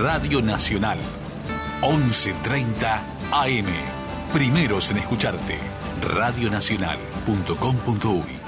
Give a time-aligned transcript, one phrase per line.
[0.00, 0.98] Radio Nacional.
[1.82, 3.00] 11.30
[3.32, 3.66] AM.
[4.32, 5.58] Primeros en escucharte.
[6.02, 8.39] Radionacional.com.uy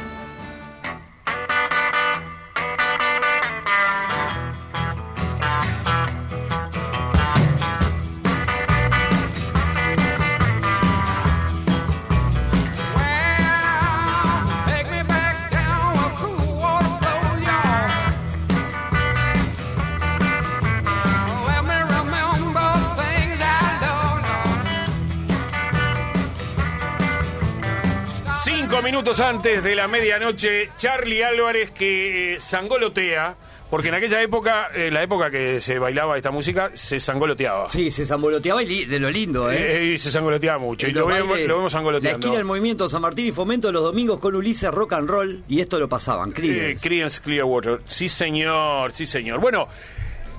[29.12, 33.36] minutos antes de la medianoche, Charlie Álvarez que eh, sangolotea.
[33.68, 37.68] Porque en aquella época, eh, la época que se bailaba esta música, se sangoloteaba.
[37.70, 39.78] Sí, se sangoloteaba y de lo lindo, ¿eh?
[39.78, 40.86] Eh, y se sangoloteaba mucho.
[40.88, 44.18] Y, lo, vemos, lo vemos La esquina del movimiento San Martín y Fomento los domingos
[44.18, 45.42] con Ulises Rock and Roll.
[45.48, 46.86] Y esto lo pasaban, Eh, Creedence.
[46.86, 47.80] Creedence Clearwater.
[47.86, 49.40] Sí, señor, sí, señor.
[49.40, 49.68] Bueno,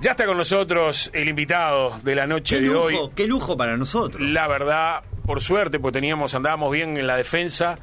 [0.01, 3.09] ya está con nosotros el invitado de la noche qué de lujo, hoy.
[3.15, 4.21] qué lujo para nosotros.
[4.21, 7.79] La verdad, por suerte, pues teníamos, andábamos bien en la defensa.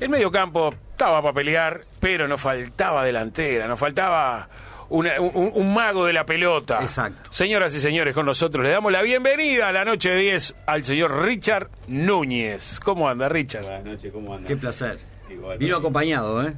[0.00, 4.48] El medio campo estaba para pelear, pero nos faltaba delantera, nos faltaba
[4.90, 6.78] una- un, un mago de la pelota.
[6.82, 7.30] Exacto.
[7.32, 10.84] Señoras y señores, con nosotros le damos la bienvenida a la noche de 10 al
[10.84, 12.80] señor Richard Núñez.
[12.80, 13.62] ¿Cómo anda, Richard?
[13.62, 14.46] Buenas noches, ¿cómo andan?
[14.46, 14.98] Qué placer.
[15.30, 16.52] Igual, Vino acompañado, ¿eh?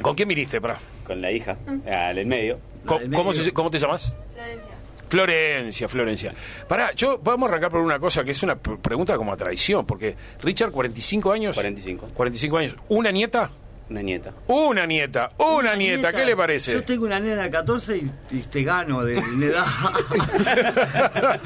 [0.00, 0.78] ¿Con quién viniste, pra?
[1.04, 1.56] Con la hija,
[1.90, 2.60] al del medio.
[2.86, 3.44] ¿Cómo, del cómo medio.
[3.44, 4.14] se- cómo te llamas?
[4.34, 4.67] Florencia,
[5.08, 6.34] Florencia.
[6.68, 9.86] Pará, yo vamos a arrancar por una cosa que es una pregunta como a traición,
[9.86, 11.54] porque Richard, 45 años.
[11.54, 12.10] 45.
[12.14, 12.76] 45 años.
[12.88, 13.50] ¿Una nieta?
[13.90, 14.34] Una nieta.
[14.48, 16.74] Una nieta, una, nieta, ¿qué le parece?
[16.74, 19.64] Yo tengo una nena de 14 y, y te gano de en edad.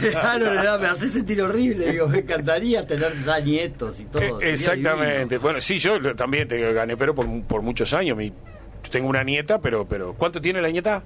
[0.00, 1.92] te gano en edad, me hace sentir horrible.
[1.92, 4.42] Digo, me encantaría tener ya nietos y todo.
[4.42, 5.38] Eh, exactamente.
[5.38, 8.14] Bueno, sí, yo también te gané, pero por, por muchos años.
[8.14, 8.30] Mi,
[8.90, 11.02] tengo una nieta, pero, pero ¿cuánto tiene la nieta?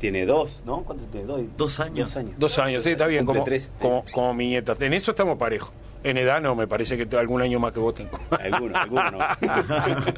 [0.00, 0.82] Tiene dos, ¿no?
[0.82, 1.26] ¿Cuántos tiene?
[1.26, 2.08] Dos, Dos años.
[2.08, 2.32] Dos años.
[2.38, 3.70] Dos años, sí, está bien, como, tres.
[3.78, 4.72] como, como mi nieta.
[4.80, 5.72] En eso estamos parejos.
[6.02, 8.18] En edad no, me parece que algún año más que vos tengo.
[8.30, 9.18] Alguno, alguno no.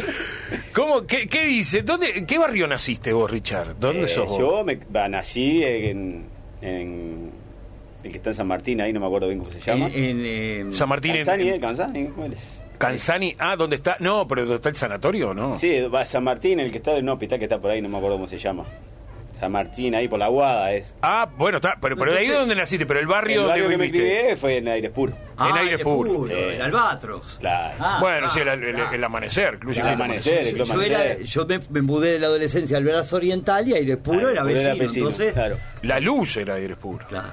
[0.75, 1.07] ¿Cómo?
[1.07, 1.83] ¿Qué, qué dice?
[1.83, 3.77] ¿Dónde, ¿En qué barrio naciste vos, Richard?
[3.81, 4.39] ¿Dónde Eh, sos vos?
[4.39, 6.27] Yo me, nací en,
[6.61, 7.31] en.
[8.05, 9.87] El que está en San Martín, ahí no me acuerdo bien cómo se llama.
[9.89, 11.61] En, en, eh, San Martín en- Canzani, ¿eh?
[11.61, 12.63] Canzani, ¿cuál es?
[12.79, 13.97] Canzani, ah, ¿dónde está?
[14.01, 15.55] No, pero ¿dónde está el sanatorio no?
[15.55, 17.89] Sí, va San Martín, el que está en un hospital que está por ahí, no
[17.89, 18.65] me acuerdo cómo se llama.
[19.33, 20.95] San Martín, ahí por la Guada es.
[21.03, 23.65] Ah, bueno, está, pero, pero de ahí de donde naciste, pero el barrio, el barrio
[23.65, 24.07] que donde me viviste.
[24.23, 25.13] crié fue en Aires Puro.
[25.37, 26.27] Ah, en aire puro.
[26.29, 26.33] Sí.
[26.35, 27.37] El albatros.
[27.41, 27.75] Claro.
[27.81, 28.91] Ah, bueno, ah, sí, el, el- ah.
[28.93, 29.89] el amanecer, inclusive.
[29.89, 33.67] El amanecer, el Yo, era- yo me, me mudé de la adolescencia al brazo oriental
[33.67, 34.71] y aire puro Ah, era Puro vecino.
[34.75, 35.57] era vecino, entonces, claro.
[35.83, 37.05] La luz era aire puro.
[37.09, 37.29] claro.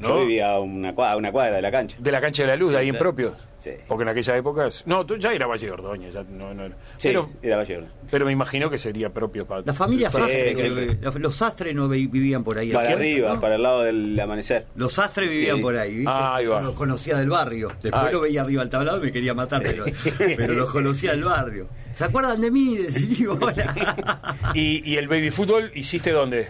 [0.00, 1.96] Yo vivía a una cuadra, a una cuadra de la cancha.
[2.00, 3.34] De la cancha de la luz, de ahí en propio.
[3.58, 3.72] Sí.
[3.86, 4.68] Porque en aquella época.
[4.86, 6.14] No, tú ya era Valle de Ordóñez.
[6.14, 6.74] ya no, no era.
[6.96, 7.80] Sí, pero, era Valle
[8.10, 9.60] pero me imagino que sería propio para.
[9.66, 10.98] La familia Sí, Sastre, sí, sí.
[11.02, 12.72] los, los Sastre no vi- vivían por ahí.
[12.72, 13.40] Para arriba, ¿No?
[13.40, 14.64] para el lado del amanecer.
[14.76, 15.62] Los Sastre vivían Sí.
[15.62, 16.10] por ahí, ¿viste?
[16.10, 17.68] Ah, ahí Yo los conocía del barrio.
[17.82, 18.10] Después Ah.
[18.10, 19.84] lo veía arriba al tablado y me quería matar, pero,
[20.38, 21.68] pero los conocía del barrio.
[21.92, 22.78] ¿Se acuerdan de mí?
[24.54, 26.48] ¿Y, ¿Y el baby fútbol hiciste dónde?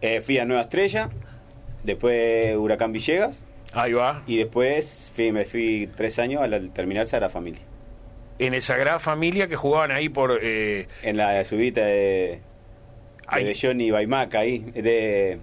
[0.00, 1.08] Eh, fui a Nueva Estrella,
[1.84, 4.22] después Huracán Villegas, Ahí va.
[4.26, 7.60] y después fui, me fui tres años al, terminar Sagrada Familia.
[8.38, 10.40] En esa gran familia que jugaban ahí por.
[10.42, 12.40] Eh, En la subida de,
[13.28, 15.38] ahí, de Bellón y Baimaca, ahí, de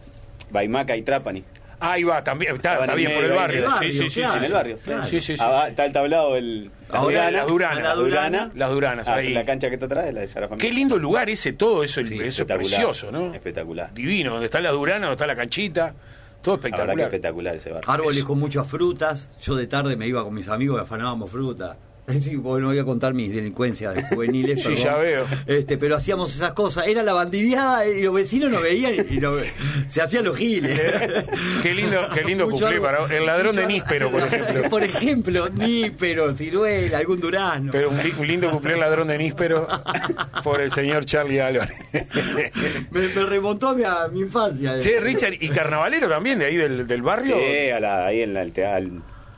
[0.49, 1.41] Baimaca y Trapani.
[1.79, 2.53] ahí va, también.
[2.55, 3.65] Está, está en bien por el barrio.
[3.65, 4.77] el sí, sí, sí, en el barrio.
[5.05, 5.69] Sí, sí, sí, Ah, sí.
[5.71, 7.81] Está el tablado, el, las Ahora, Duranas, las Duranas.
[7.83, 8.51] La Durana.
[8.55, 9.29] Las Duranas, Ah, ahí.
[9.29, 10.69] La cancha que está atrás es la de Sagrada Familia.
[10.69, 13.33] Qué lindo lugar ese, todo eso, el- Sí, eso es precioso, ¿no?
[13.33, 13.93] Espectacular.
[13.93, 15.93] Divino, donde está la Durana, donde está la canchita,
[16.41, 17.05] todo La verdad que espectacular.
[17.07, 17.91] espectacular ese barrio.
[17.91, 18.27] Árboles Eso.
[18.27, 19.29] con muchas frutas.
[19.41, 21.77] Yo de tarde me iba con mis amigos y afanábamos fruta.
[22.21, 24.63] Sí, porque no voy a contar mis delincuencias de juveniles.
[24.63, 25.25] Sí, ya veo.
[25.47, 26.87] Este, pero hacíamos esas cosas.
[26.87, 29.33] Era la bandideada y los vecinos nos veían y no-
[29.89, 30.79] se hacían los giles.
[31.61, 34.69] Qué lindo, qué lindo árbol- para el ladrón de níspero, por ejemplo.
[34.69, 37.71] por ejemplo, níspero, ciruela, algún durazno.
[37.71, 39.67] Pero un, un lindo cumple ladrón de níspero
[40.43, 41.77] por el señor Charlie Álvarez.
[42.91, 44.79] me, me remontó a mi, a mi infancia.
[44.79, 47.37] che, Richard, y carnavalero también, de ahí del, del barrio.
[47.37, 48.89] Sí, a la- ahí en la- el teatro,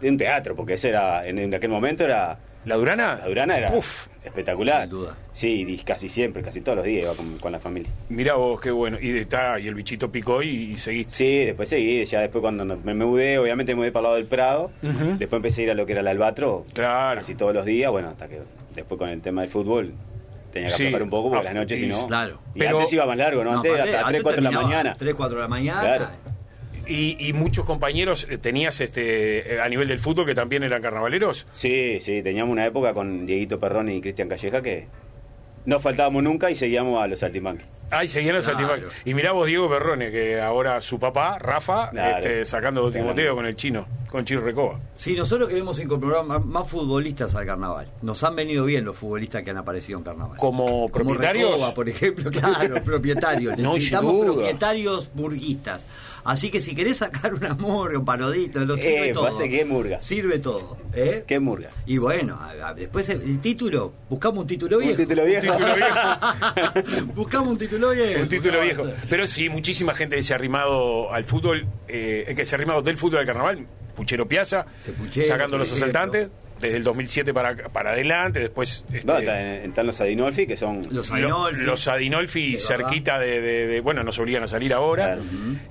[0.01, 3.15] un teatro, porque ese era, en, en aquel momento era, ¿La Durana?
[3.17, 4.81] la Durana era Uf, espectacular.
[4.81, 5.15] Sin duda.
[5.33, 7.91] Sí, y casi siempre, casi todos los días iba con, con la familia.
[8.09, 8.97] mirá vos, qué bueno.
[9.01, 11.13] Y está, y el bichito picó y, y seguiste.
[11.15, 14.15] Sí, después seguí, ya después cuando no- me mudé, obviamente me mudé para el lado
[14.15, 17.19] del Prado, después empecé a ir a lo que era el Albatro, Claro.
[17.19, 18.41] casi todos los días, bueno, hasta que
[18.73, 19.93] después con el tema del fútbol
[20.53, 20.83] tenía que Sí.
[20.83, 22.07] aflojar un poco porque Ah, las noches si y- no.
[22.07, 22.39] claro.
[22.55, 23.51] Y Pero- antes iba más largo, ¿no?
[23.51, 24.95] No, antes era hasta antes 3, 4 de la mañana.
[24.97, 25.81] 3, 4 de la mañana.
[25.81, 26.07] Claro.
[26.87, 30.81] Y, y muchos compañeros eh, tenías este eh, a nivel del fútbol que también eran
[30.81, 31.47] carnavaleros.
[31.51, 34.87] Sí, sí, teníamos una época con Dieguito Perroni y Cristian Calleja que
[35.65, 37.67] no faltábamos nunca y seguíamos a los saltimbanquis.
[37.93, 38.89] Ay, seguían los Claro.
[39.05, 42.17] Y mirá vos, Diego Perrone, que ahora su papá, Rafa, Claro.
[42.17, 42.91] este, sacando.
[42.91, 44.79] Timoteo con el chino, con Chir Recoba.
[44.95, 47.87] Sí, nosotros queremos incorporar más, más futbolistas al carnaval.
[48.01, 50.37] Nos han venido bien los futbolistas que han aparecido en carnaval.
[50.37, 51.51] Como Como propietarios.
[51.53, 53.57] Recoba, por ejemplo, claro, propietarios.
[53.57, 54.25] No, Necesitamos duda.
[54.33, 55.85] propietarios burguistas.
[56.25, 59.25] Así que si querés sacar un amor, un parodito, lo sirve Eh, todo.
[59.25, 59.99] pasa que es murga.
[59.99, 60.77] Sirve todo.
[60.93, 61.25] ¿eh?
[61.27, 61.67] ¿Qué murga?
[61.85, 62.39] Y bueno,
[62.77, 64.93] después el, título, buscamos un título viejo.
[64.93, 65.53] Un título viejo.
[65.53, 67.03] título viejo.
[67.15, 68.21] buscamos un título viejo.
[68.21, 68.85] Un título viejo.
[69.09, 72.81] Pero sí, muchísima gente que se ha arrimado al fútbol, eh, que se ha arrimado
[72.81, 73.67] del fútbol al carnaval.
[73.95, 74.65] Puchero Piazza,
[74.97, 76.29] Puchero, sacando los asaltantes,
[76.67, 78.83] desde el 2007 para, para adelante, después...
[78.93, 80.81] este, No, están, están los Adinolfi, que son...
[80.91, 81.61] Los Lo- Adinolfi.
[81.61, 85.21] los Adinolfi De cerquita de, de- de- bueno nos obligan a salir ahora Claro.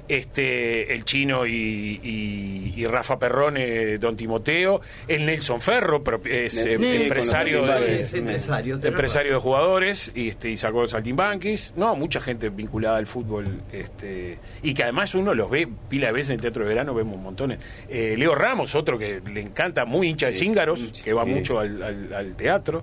[0.09, 6.79] este el chino y, y- y Rafa Perrone Don Timoteo el Nelson Ferro es eh,
[6.79, 9.33] Nelson, empresario de, es empresario.
[9.35, 14.39] de jugadores y este y sacó los saltimbanquis no mucha gente vinculada al fútbol este
[14.63, 17.19] y que además uno los ve pila de veces en el teatro de verano vemos
[17.21, 21.31] montones Eh, Leo Ramos otro que le encanta muy hincha de cíngaros que va sí.
[21.31, 22.83] mucho al, al- al teatro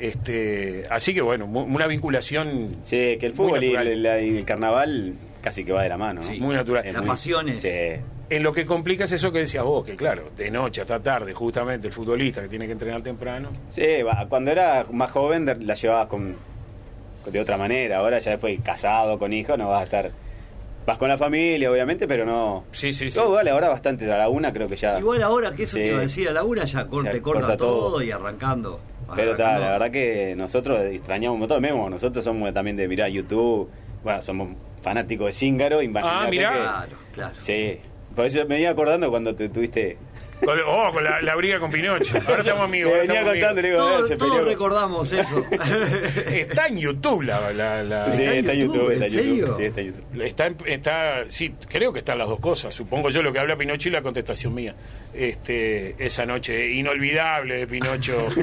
[0.00, 5.72] este así que bueno una vinculación Sí, que el fútbol y el, carnaval casi que
[5.72, 6.20] va de la mano.
[6.20, 6.26] ¿no?
[6.26, 6.40] Sí.
[6.40, 7.68] muy natural Es La muy- pasión es- Sí.
[8.30, 11.32] En lo que complica es eso que decías vos, que claro, de noche hasta tarde,
[11.32, 13.48] justamente el futbolista que tiene que entrenar temprano.
[13.70, 16.36] Sí, va, cuando era más joven la llevabas con,
[17.24, 17.96] con- de otra manera.
[17.98, 20.10] Ahora ya después casado, con hijos, no vas a estar...
[20.88, 22.64] Vas con la familia, obviamente, pero no...
[22.72, 23.14] Sí, sí, sí.
[23.14, 24.10] Todo vale ahora bastante.
[24.10, 24.98] A la una creo que ya...
[24.98, 25.82] Igual ahora que eso Sí.
[25.82, 28.02] te iba a decir a la una ya corte, Ya corta corta todo, todo.
[28.02, 28.80] y arrancando.
[29.14, 29.66] Pero ta, Arrancando.
[29.66, 31.60] la verdad que nosotros extrañamos un montón.
[31.60, 33.68] Mismo, nosotros somos también de mirar YouTube.
[34.02, 34.48] Bueno, somos
[34.80, 35.82] fanáticos de Zíngaro.
[35.82, 36.52] imagínate Ah, mirá.
[36.52, 37.34] que- Claro, claro.
[37.38, 37.80] Sí.
[38.16, 39.98] Por eso me iba acordando cuando te tuviste...
[40.44, 42.16] Con, oh, con la, la briga con Pinocho.
[42.26, 42.92] Ahora estamos amigos.
[42.92, 43.70] Me ahora venía estamos contando, le amigos.
[43.70, 44.48] digo, Todos, se todos peleó.
[44.48, 45.44] recordamos eso.
[46.30, 47.52] Está en YouTube la...
[47.52, 48.90] la- la- Sí, ¿Está en está en YouTube?
[48.90, 49.46] ¿En está en YouTube.
[49.46, 49.56] serio?
[49.56, 49.80] Sí, está
[50.46, 50.68] en YouTube.
[50.68, 52.74] Está, sí, creo que están las dos cosas.
[52.74, 54.74] Supongo yo lo que habla Pinocho y la contestación mía.
[55.12, 58.26] Este, esa noche inolvidable de Pinocho.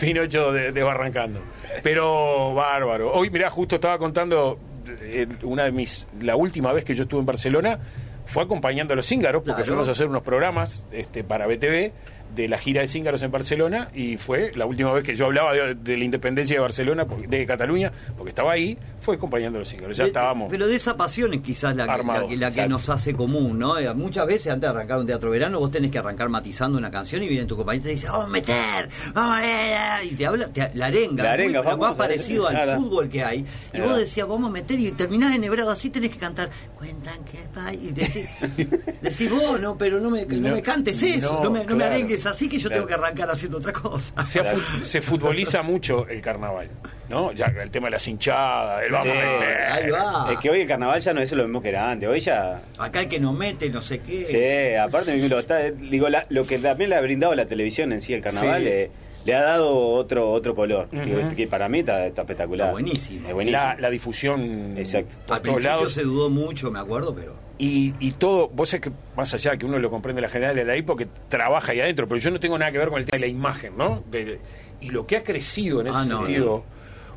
[0.00, 1.40] Pinocho de- desbarrancando.
[1.82, 3.12] Pero bárbaro.
[3.12, 4.58] Hoy, mirá, justo estaba contando
[5.02, 6.06] eh, una de mis.
[6.20, 7.78] La última vez que yo estuve en Barcelona
[8.26, 9.64] fue acompañando a los cíngaros, porque Claro.
[9.66, 11.92] fuimos a hacer unos programas este, para BTV
[12.34, 15.54] de la gira de cíngaros en Barcelona y fue la última vez que yo hablaba
[15.54, 19.68] de, de la independencia de Barcelona, de Cataluña, porque estaba ahí, fue acompañando a los
[19.68, 19.96] cíngaros.
[19.96, 20.48] Ya De- estábamos.
[20.50, 22.70] Pero de esa pasión es quizás la que, Armados, la que- la que exacto.
[22.70, 23.78] nos hace común, ¿no?
[23.78, 26.90] Eh, Muchas veces antes de arrancar un teatro verano vos tenés que arrancar matizando una
[26.90, 30.14] canción y viene tu compañero y te dice, vamos a meter, vamos a ver", y
[30.16, 32.76] te habla, te, la arenga, La muy- arenga, lo vamos más parecido al nada.
[32.76, 33.46] fútbol que hay.
[33.72, 37.38] Y vos decías, vamos a meter y terminás enhebrado así, tenés que cantar, cuentan que
[37.56, 38.26] va, y decís,
[39.00, 41.76] decís vos, no, pero no me, no No, me cantes eso, no, no, me, no
[41.76, 41.94] me claro.
[42.16, 42.84] Arengues así que yo Claro.
[42.84, 44.24] tengo que arrancar haciendo otra cosa.
[44.24, 44.58] se, Claro.
[45.02, 46.70] futboliza mucho el carnaval,
[47.08, 47.32] ¿no?
[47.32, 49.62] Ya el tema de las hinchadas, el vamos Sí, a meter.
[49.72, 50.32] Ahí va.
[50.32, 52.08] Es que hoy el carnaval ya no es lo mismo que era antes.
[52.08, 52.62] Hoy ya.
[52.78, 54.24] Acá el que nos mete, no sé qué.
[54.24, 58.00] Sí, aparte lo, está, digo, la- lo que también le ha brindado la televisión en
[58.00, 58.68] sí, el carnaval, Sí.
[58.68, 58.90] eh,
[59.24, 60.88] le ha dado otro otro color.
[60.92, 61.02] Ujú.
[61.04, 62.66] Digo, que para mí está, está espectacular.
[62.68, 63.26] Está buenísimo.
[63.28, 63.60] Es buenísimo.
[63.62, 65.16] La, la difusión Exacto.
[65.32, 65.92] Al principio lados.
[65.92, 67.34] se dudó mucho, me acuerdo, pero...
[67.58, 70.54] Y, y todo, vos sabés que más allá de que uno lo comprende la general
[70.56, 72.98] de la ahí porque trabaja ahí adentro, pero yo no tengo nada que ver con
[72.98, 74.02] el tema de la imagen, ¿no?
[74.10, 74.38] De-
[74.80, 76.64] y lo que ha crecido en ese Ah, no, sentido.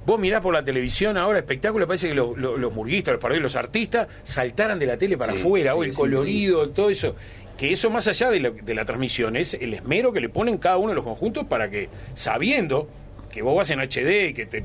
[0.06, 3.44] Vos mirás por la televisión ahora, espectáculo, parece que los, los, los murguistas, los parodios,
[3.44, 7.16] los artistas saltaran de la tele para Sí, afuera, o el colorido, todo eso.
[7.58, 10.58] Que eso más allá de, lo- de la transmisión es el esmero que le ponen
[10.58, 12.88] cada uno de los conjuntos para que, sabiendo
[13.30, 14.64] que vos vas en HD y que te,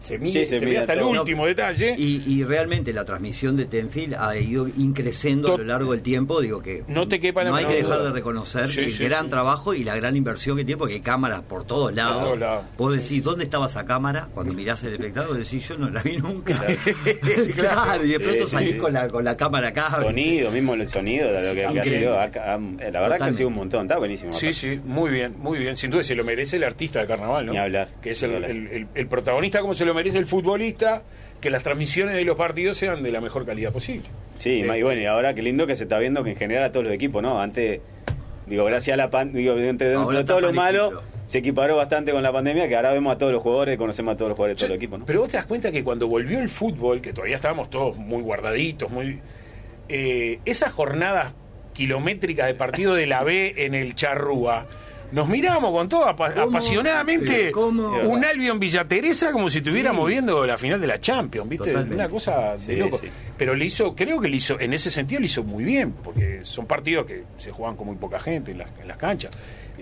[0.00, 1.94] se, mide, Sí, se se hasta el último detalle.
[1.98, 6.40] Y, y realmente la transmisión de Tenfield ha ido increciendo a lo largo del tiempo.
[6.40, 9.24] Digo que No te quepa no hay que dejar de reconocer Sí, el sí, gran
[9.26, 9.30] sí.
[9.30, 12.24] trabajo y la gran inversión que tiene, porque hay cámaras por todos lados.
[12.24, 12.64] todos lados.
[12.76, 14.28] Vos decís, ¿dónde estaba esa cámara?
[14.34, 16.54] Cuando mirás el espectáculo, decís, yo no la vi nunca.
[16.54, 16.74] Claro.
[17.56, 18.78] claro, y de pronto Sí, salís sí.
[18.78, 19.88] Con, la, con la cámara acá.
[19.90, 20.04] ¿viste?
[20.04, 22.20] Sonido, mismo el sonido de lo que, que ha sido.
[22.20, 24.32] acá, eh, la verdad que ha sido un montón, está buenísimo.
[24.32, 25.76] Sí, sí, muy bien, muy bien.
[25.76, 27.52] Sin duda se lo merece el artista del carnaval, ¿no?
[27.52, 28.50] Ni hablar, Que es ni el, hablar.
[28.50, 31.02] el- el- el protagonista como se lo merece el futbolista,
[31.40, 34.08] que las transmisiones de los partidos sean de la mejor calidad posible.
[34.38, 36.64] Sí, y Este, bueno, y ahora qué lindo que se está viendo que en general
[36.64, 37.40] a todos los equipos, ¿no?
[37.40, 37.80] Antes,
[38.46, 41.76] digo, gracias a la pan, digo, entre, dentro Ahora de todo lo malo, se equiparó
[41.76, 44.36] bastante con la pandemia, que ahora vemos a todos los jugadores, conocemos a todos los
[44.36, 45.06] jugadores de todos los equipos, ¿no?
[45.06, 48.22] Pero vos te das cuenta que cuando volvió el fútbol, que todavía estábamos todos muy
[48.22, 49.20] guardaditos, muy
[49.88, 51.34] eh, esas jornadas
[51.72, 54.66] kilométricas de partido de la B en el Charrúa,
[55.12, 56.48] nos mirábamos con todo apa- ¿Cómo?
[56.48, 57.98] apasionadamente ¿cómo?
[58.02, 60.12] un Albion Villa Teresa como si estuviéramos Sí.
[60.12, 61.68] viendo la final de la Champions, ¿viste?
[61.68, 61.94] Totalmente.
[61.96, 62.98] Una cosa de Sí, loco.
[62.98, 63.08] sí.
[63.36, 66.40] Pero le hizo, creo que le hizo, en ese sentido le hizo muy bien, porque
[66.44, 69.30] son partidos que se juegan con muy poca gente en las, en las canchas.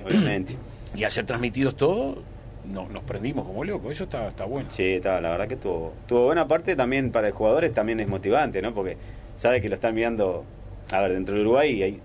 [0.05, 0.57] Obviamente.
[0.97, 2.19] Y al ser transmitidos todos,
[2.65, 3.93] no- nos prendimos como locos.
[3.93, 4.71] Eso está, está bueno.
[4.71, 8.09] Sí, está, la verdad que estuvo, estuvo buena parte también para el jugadores también es
[8.09, 8.73] motivante, ¿no?
[8.75, 8.97] Porque
[9.37, 10.45] sabe que lo están mirando,
[10.91, 12.01] a ver, dentro de Uruguay y hay-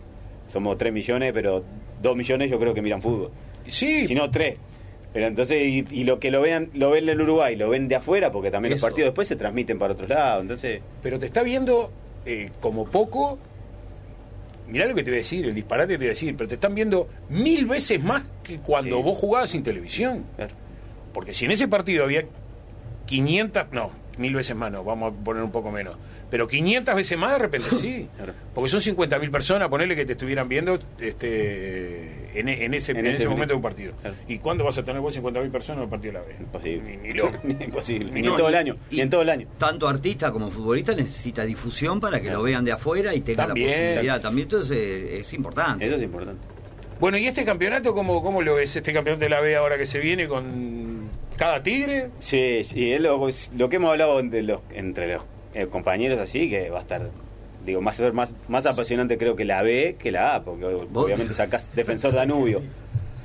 [0.48, 1.63] somos 3 millones, pero
[2.03, 3.31] 2 millones yo creo que miran fútbol.
[3.67, 4.55] Sí, Si no 3.
[5.13, 7.95] Pero entonces, y, y lo que lo vean, lo ven en Uruguay, lo ven de
[7.95, 8.83] afuera, porque también Eso.
[8.86, 10.81] los partidos después se transmiten para otros lados, entonces...
[11.03, 11.91] pero te está viendo
[12.25, 13.38] eh, como poco.
[14.67, 16.48] Mirá lo que te voy a decir, el disparate que te voy a decir, pero
[16.48, 19.03] te están viendo mil veces más que cuando Sí.
[19.03, 20.25] vos jugabas sin televisión.
[20.36, 20.55] claro.
[21.13, 22.24] Porque si en ese partido había
[23.05, 25.95] 500, no, mil veces más, no, vamos a poner un poco menos.
[26.34, 28.08] Pero 500 veces más de repente sí.
[28.56, 33.06] Porque son 50.000 personas, ponele que te estuvieran viendo este, en, en ese, En en
[33.06, 33.94] ese ese momento de un partido.
[34.02, 34.16] Claro.
[34.28, 36.40] ¿Y cuándo vas a tener vos 50.000 personas en un partido de la vez?
[36.40, 36.98] Imposible.
[36.98, 37.38] Ni, ni loco.
[37.63, 38.12] Imposible.
[38.12, 38.78] Ni Ni en todo el año.
[38.90, 39.48] y Ni en todo el año.
[39.60, 42.40] Tanto artista como futbolista necesita difusión para que Claro.
[42.40, 43.68] lo vean de afuera y tenga También.
[43.68, 44.02] la posibilidad.
[44.16, 44.28] Exacto.
[44.28, 45.86] También entonces eh, es importante.
[45.86, 46.48] Eso es importante.
[47.00, 48.75] Bueno, ¿y este campeonato cómo, cómo lo ves?
[48.75, 52.10] Este campeonato de la B ahora que se viene con cada tigre.
[52.18, 56.50] Sí, sí, es lo, lo que hemos hablado entre los, entre los eh, compañeros así,
[56.50, 57.10] que va a estar,
[57.65, 61.33] digo, más, más, más apasionante creo que la B que la A, porque Vos- obviamente
[61.33, 62.62] sacás defensor Danubio.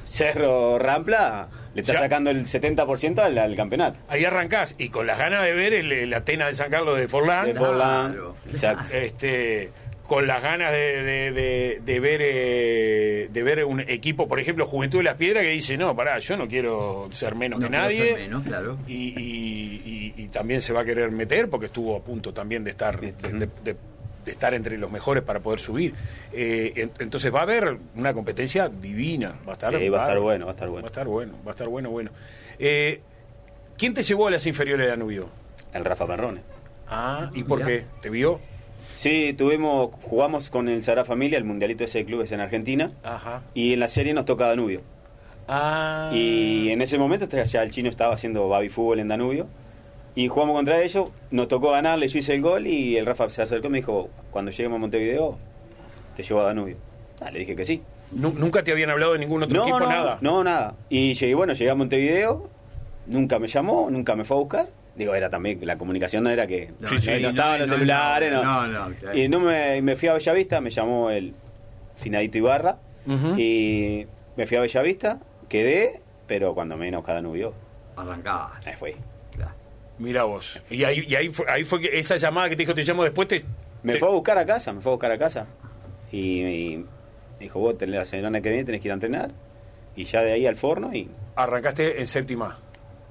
[0.05, 1.99] Cerro Rampla le está Ya.
[2.01, 3.99] sacando el 70% al, al campeonato.
[4.09, 7.09] Ahí arrancás y con las ganas de ver el, el Atena de San Carlos de
[7.09, 7.47] Forlán.
[7.47, 8.13] De Forlán.
[8.13, 8.37] claro.
[8.51, 8.97] Exacto.
[8.97, 9.71] este
[10.09, 14.67] con las ganas de, de- de- de ver eh, de ver un equipo por ejemplo
[14.67, 17.71] Juventud de las Piedras que dice no pará yo no quiero ser menos No que
[17.71, 18.79] quiero nadie ser menos, claro.
[18.89, 19.83] y, y-
[20.17, 22.99] y- y también se va a querer meter porque estuvo a punto también de estar
[22.99, 23.77] de, de- de-
[24.25, 25.93] de estar entre los mejores para poder subir
[26.33, 30.03] Eh, en- entonces va a haber una competencia divina va a estar Sí, va a
[30.05, 30.83] estar bueno, va a estar bueno.
[30.85, 32.11] va a estar bueno va a estar bueno bueno
[32.59, 33.01] Eh,
[33.77, 35.29] ¿quién te llevó a las inferiores de Danubio?
[35.75, 36.41] El Rafa Perrone.
[36.89, 37.69] ah ¿y por Mirá.
[37.69, 37.85] qué?
[38.01, 38.41] ¿te vio?
[38.99, 43.43] Sí, tuvimos, jugamos con el Sagrada Familia, el mundialito ese de clubes en Argentina, ajá
[43.55, 44.81] y en la serie nos toca Danubio.
[45.47, 46.11] Ah.
[46.13, 49.47] Y en ese momento este, ya el chino estaba haciendo baby fútbol en Danubio.
[50.17, 53.41] Y jugamos contra ellos, nos tocó ganarle, yo hice el gol y el Rafa se
[53.41, 55.39] acercó y me dijo, cuando lleguemos a Montevideo,
[56.17, 56.77] te llevo a Danubio.
[57.21, 57.81] Ah, le dije que sí.
[58.11, 60.19] Nu- Nunca te habían hablado de ningún otro no, equipo, no, nada.
[60.21, 60.75] No, nada.
[60.89, 62.51] Y llegué, bueno, llegué a Montevideo,
[63.07, 64.69] nunca me llamó, nunca me fue a buscar.
[64.99, 67.61] Digo, era también, la comunicación no era que No, Sí, no, sí, no no, estaban
[67.61, 68.43] los no, celulares, no.
[68.43, 69.17] no, no, claro.
[69.19, 71.33] Y no me, me fui a Bellavista, me llamó el
[71.97, 72.77] Finadito Ibarra,
[73.39, 77.55] y me fui a Bellavista, quedé, pero cuando menos cada Danubio,
[77.97, 78.61] Arrancaba.
[78.65, 78.97] ahí fue.
[79.35, 79.53] claro.
[79.99, 80.61] Mira vos.
[80.71, 83.03] Y ahí, y ahí, fue, ahí fue que esa llamada que te dijo te llamo
[83.05, 83.43] después te...
[83.83, 85.47] Me te- fue a buscar a casa, me fue a buscar a casa.
[86.13, 86.85] Y, y
[87.41, 89.31] dijo, vos tenés la semana que viene tenés que ir a entrenar.
[89.97, 92.59] Y ya de ahí al forno y Arrancaste en séptima.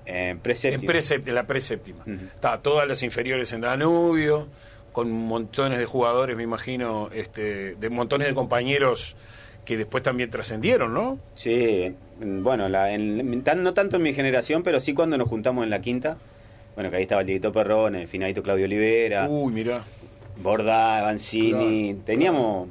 [0.07, 0.91] En En, preséptimo.
[0.91, 2.01] presép- en la preséptima.
[2.01, 2.25] Ujú.
[2.35, 4.47] Está todas las inferiores en Danubio,
[4.91, 9.15] con montones de jugadores, me imagino, este, de montones de compañeros
[9.65, 11.19] que después también trascendieron, ¿no?
[11.35, 15.27] Sí, en- bueno, la, en- tan- no tanto en mi generación, pero sí cuando nos
[15.27, 16.17] juntamos en la quinta.
[16.75, 19.83] Bueno, que ahí estaba el Dieguito Perrón, el finadito Claudio Olivera, Uy, mira,
[20.41, 20.99] Borda.
[21.15, 21.17] Claro.
[22.05, 22.69] Teníamos,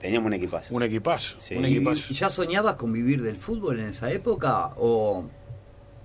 [0.00, 0.74] teníamos un equipazo.
[0.74, 1.34] un equipazo.
[1.40, 1.56] Sí.
[1.56, 2.04] Un ¿Y, equipazo.
[2.10, 4.70] y ya soñabas con vivir del fútbol en esa época?
[4.76, 5.24] ¿O,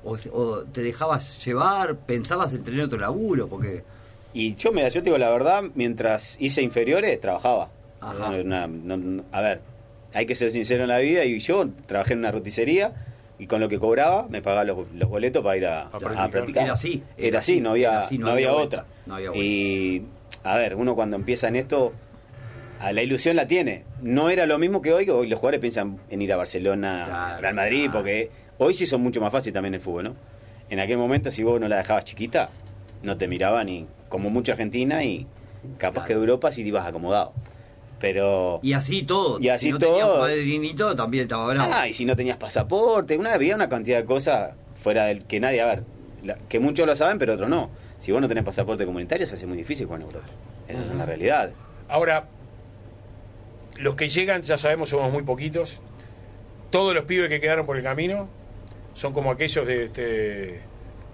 [0.06, 1.96] o, o te dejabas llevar?
[1.98, 3.48] ¿Pensabas en tener otro laburo?
[3.48, 3.84] Porque
[4.34, 7.70] Y yo, mira, yo te digo la verdad, mientras hice inferiores, trabajaba.
[8.02, 8.30] Ajá.
[8.30, 9.62] Una- no- no- a ver,
[10.14, 12.94] hay que ser sincero en la vida y yo trabajé en una roticería
[13.40, 16.30] y con lo que cobraba me pagaba los, los boletos para ir a, a practicar.
[16.32, 16.64] practicar.
[16.66, 18.86] Era así, Era, era así, así, no había, así, no había otra.
[19.06, 19.46] no había vuelta.
[19.46, 20.04] y,
[20.44, 21.92] a ver, uno cuando empieza en esto,
[22.80, 23.84] a la ilusión la tiene.
[24.02, 27.04] No era lo mismo que hoy, que hoy los jugadores piensan en ir a Barcelona,
[27.08, 27.92] Claro, Real Madrid, claro.
[28.00, 30.16] porque hoy sí son mucho más fácil también el fútbol, ¿no?
[30.70, 32.50] En aquel momento, si vos no la dejabas chiquita,
[33.04, 35.28] no te miraban y como mucha Argentina y
[35.78, 36.08] capaz Claro.
[36.08, 37.34] que de Europa sí te ibas acomodado.
[38.00, 38.60] Pero...
[38.62, 39.40] y así todo.
[39.40, 40.20] Y así si no tenías todo.
[40.20, 41.72] padrinito, también estaba bravo.
[41.74, 45.40] Ah, y si no tenías pasaporte, una había una cantidad de cosas fuera del que
[45.40, 45.84] nadie, a ver,
[46.24, 47.70] la- que muchos lo saben, pero otros no.
[48.00, 50.26] Si vos no tenés pasaporte comunitario, se hace muy difícil jugar en Europa.
[50.68, 51.52] Esa es una realidad.
[51.88, 52.26] Ahora,
[53.78, 55.80] los que llegan, ya sabemos, somos muy poquitos.
[56.72, 58.28] Todos los pibes que quedaron por el camino
[58.96, 60.60] son como aquellos de este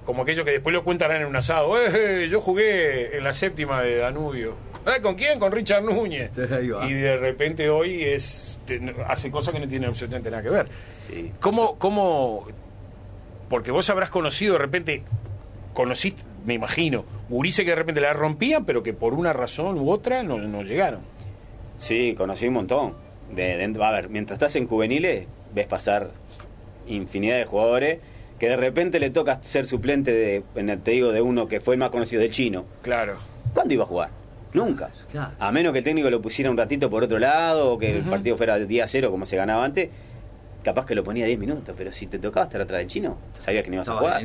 [0.06, 1.78] como aquellos que después lo cuentan en un asado.
[1.80, 4.56] "Eh, yo jugué en la séptima de Danubio.
[4.86, 5.38] "Ah, ¿Con quién?
[5.40, 6.32] Con Richard Núñez.
[6.88, 8.60] Y de repente hoy es
[9.08, 10.68] hace cosas que no tienen absolutamente nada que ver.
[11.08, 11.32] Sí.
[11.42, 12.48] ¿Cómo, cómo?
[13.50, 15.04] Porque vos habrás conocido de repente,
[15.74, 19.92] conociste, me imagino, gurises que de repente la rompían, pero que por una razón u
[19.92, 21.02] otra no, no llegaron.
[21.78, 22.94] Sí, conocí un montón.
[23.32, 26.12] De, de- a ver, mientras estás en juveniles, ves pasar
[26.88, 28.00] infinidad de jugadores
[28.40, 31.62] que de repente le toca ser suplente de, en el- te digo, de uno que
[31.62, 32.66] fue el más conocido del chino.
[32.82, 33.18] Claro.
[33.54, 34.10] ¿Cuándo iba a jugar?
[34.54, 34.90] Nunca.
[35.12, 35.32] Claro.
[35.40, 38.04] A menos que el técnico lo pusiera un ratito por otro lado o que el
[38.04, 39.90] partido fuera de día cero como se ganaba antes.
[40.64, 43.64] capaz que lo ponía 10 minutos, pero si te tocaba estar atrás del chino, sabías
[43.64, 44.22] que no ibas a jugar.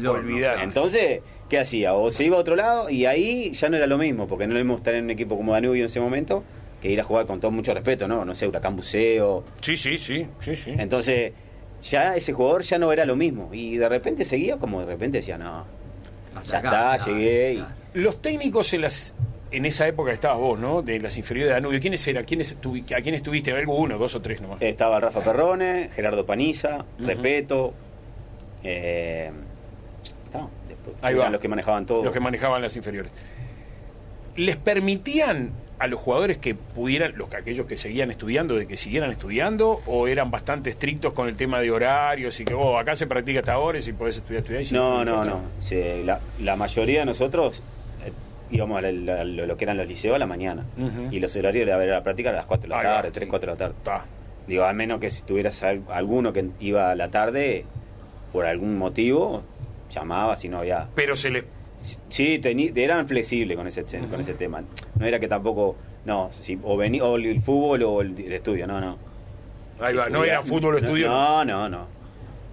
[0.62, 1.94] Entonces, ¿qué hacía?
[1.94, 4.52] O se iba a otro lado y ahí ya no era lo mismo, porque no
[4.52, 6.44] lo mismo estar en un equipo como Danubio en ese momento
[6.82, 8.24] que ir a jugar con todo mucho respeto, ¿no?
[8.26, 9.44] No sé, Huracán Buceo.
[9.62, 10.74] Sí, sí, sí, sí, sí.
[10.76, 11.32] Entonces,
[11.82, 13.50] ya ese jugador ya no era lo mismo.
[13.52, 15.64] Y de repente seguía como de repente decía, no,
[16.34, 17.54] Hasta ya acá, está, llegué.
[17.54, 17.64] y-.
[17.94, 19.14] Los técnicos en las
[19.52, 20.82] en esa época estabas vos, ¿no?
[20.82, 21.80] De las inferiores de Danubio.
[21.80, 22.24] ¿Quiénes eran?
[22.24, 23.52] ¿Quiénes tuvi- ¿A quiénes tuviste?
[23.52, 24.60] ¿Alguno, dos o tres nomás?
[24.60, 27.06] Estaba Rafa Perrone, Gerardo Paniza, Ujú.
[27.06, 27.72] Repeto.
[28.64, 29.30] Eh,
[30.34, 31.30] no, después Ahí eran va.
[31.30, 32.02] los que manejaban todo.
[32.04, 33.12] Los que manejaban las inferiores.
[34.34, 39.10] ¿Les permitían a los jugadores que pudieran, los aquellos que seguían estudiando, de que siguieran
[39.10, 43.06] estudiando, o eran bastante estrictos con el tema de horarios y que, oh, acá se
[43.06, 44.62] practica hasta ahora y si podés estudiar, estudiar?
[44.62, 45.40] y si No, no, no.
[45.60, 47.62] Sí, la, la mayoría de nosotros
[48.04, 48.12] eh,
[48.50, 50.64] íbamos a la- la- lo, que eran los liceos a la mañana.
[51.10, 53.30] Y los horarios de la, la práctica a las 4 de la tarde, 3, sí.
[53.30, 54.06] 4 de la tarde.
[54.46, 57.64] Digo, al menos que si tuvieras al- alguno que iba a la tarde,
[58.32, 59.42] por algún motivo,
[59.90, 60.88] llamaba si no había...
[60.94, 61.44] Pero se les...
[62.08, 64.62] Sí, tení- eran flexibles con ese, con ese tema.
[64.98, 65.76] No era que tampoco...
[66.04, 68.96] No, si, o, vení, o el fútbol o el, el estudio, no, no.
[69.80, 71.08] Ahí Si va, no era fútbol o estudio.
[71.08, 71.86] No, no, no.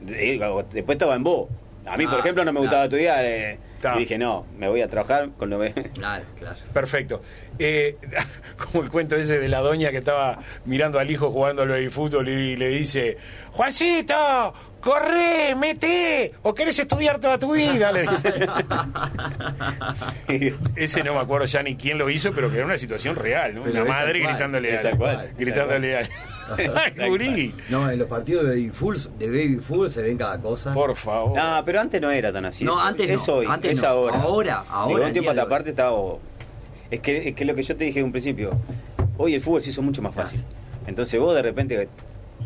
[0.08, 0.40] Eh,
[0.74, 1.48] Después estaba en vos.
[1.86, 3.24] A mí, por Ah, ejemplo, no me gustaba estudiar.
[3.26, 3.58] eh,
[3.90, 3.96] Está.
[3.98, 5.74] y dije, no, me voy a trabajar con lo que...
[5.94, 6.58] Claro, claro.
[6.74, 7.22] Perfecto.
[7.60, 7.98] Eh,
[8.58, 12.30] como el cuento ese de la doña que estaba mirando al hijo jugando al fútbol
[12.30, 13.18] y le dice,
[13.52, 18.34] Juancito, corre, mete, o querés estudiar toda tu vida, le dice.
[20.76, 23.56] Ese no me acuerdo ya ni quién lo hizo, pero que era una situación real,
[23.56, 23.64] ¿no?
[23.64, 26.10] Pero Una madre cual, gritándole al, cual, gritándole al, al
[27.08, 27.54] gurí.
[27.70, 30.74] No, en los partidos de Baby Full, de Baby Full se ven cada cosa.
[30.74, 31.38] Por favor.
[31.38, 32.64] No, pero antes no era tan así.
[32.64, 33.88] No, Es- antes no, es hoy, antes es no.
[33.90, 34.18] ahora.
[34.22, 35.50] Ahora, ahora, un tiempo a hoy.
[35.50, 35.98] parte estaba...
[36.92, 38.52] Es que, es que lo que yo te dije en un principio,
[39.18, 40.44] hoy el fútbol se hizo mucho más fácil.
[40.86, 41.88] Entonces vos de repente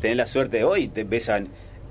[0.01, 1.41] tenés la suerte de hoy, te ves a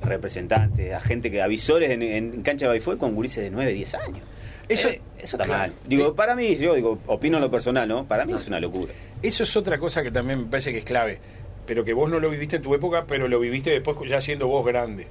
[0.02, 3.94] representantes, a gente que avisores en, en cancha de fue con gurises de 9, 10
[3.96, 4.20] años.
[4.68, 5.60] Eso- Eso, eso está claro.
[5.60, 5.72] mal.
[5.86, 8.04] Digo, para mí, yo digo, opino en lo personal, ¿no?
[8.04, 8.92] Para mí es una locura.
[9.22, 11.18] Eso es otra cosa que también me parece que es clave,
[11.66, 14.46] pero que vos no lo viviste en tu época, pero lo viviste después ya siendo
[14.46, 15.09] vos grande.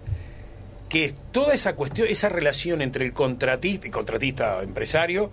[0.89, 5.32] Que toda esa cuestión, esa relación entre el contratista, el contratista empresario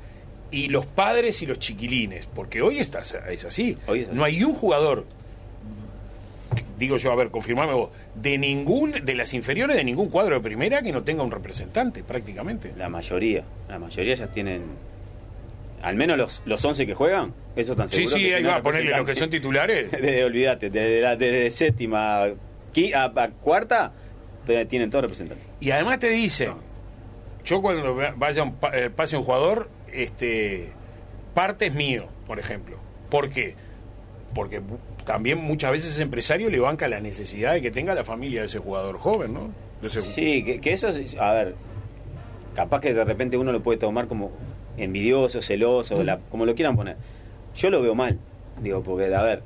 [0.51, 3.77] y los padres y los chiquilines, porque hoy está, es así.
[3.87, 4.17] Hoy es así.
[4.17, 5.07] No hay un jugador,
[6.79, 10.41] digo yo, a ver, confirmame vos, de ningún, de las inferiores de ningún cuadro de
[10.41, 12.73] primera que no tenga un representante, prácticamente.
[12.77, 14.63] La mayoría, la mayoría ya tienen,
[15.83, 18.15] al menos los, los 11 que juegan, eso están Sí, seguros.
[18.15, 19.91] sí, que ahí va a ponerle lo que son titulares.
[19.91, 22.27] Desde, olvídate, desde, la, desde séptima
[22.73, 23.93] qui- a, a cuarta,
[24.69, 25.47] tienen todos representantes.
[25.61, 26.53] Y además te dicen,
[27.45, 30.71] yo cuando vaya un eh, pase un jugador, este
[31.35, 32.77] parte es mío, por ejemplo.
[33.11, 33.55] ¿Por qué?
[34.35, 34.61] Porque
[35.05, 38.47] también muchas veces ese empresario le banca la necesidad de que tenga la familia de
[38.47, 39.51] ese jugador joven, ¿no?
[39.83, 41.55] Ese- Sí, que, que eso, es- a ver,
[42.55, 44.31] capaz que de repente uno lo puede tomar como
[44.77, 46.97] envidioso, celoso, la- como lo quieran poner.
[47.55, 48.19] Yo lo veo mal,
[48.63, 49.43] digo, porque, a ver,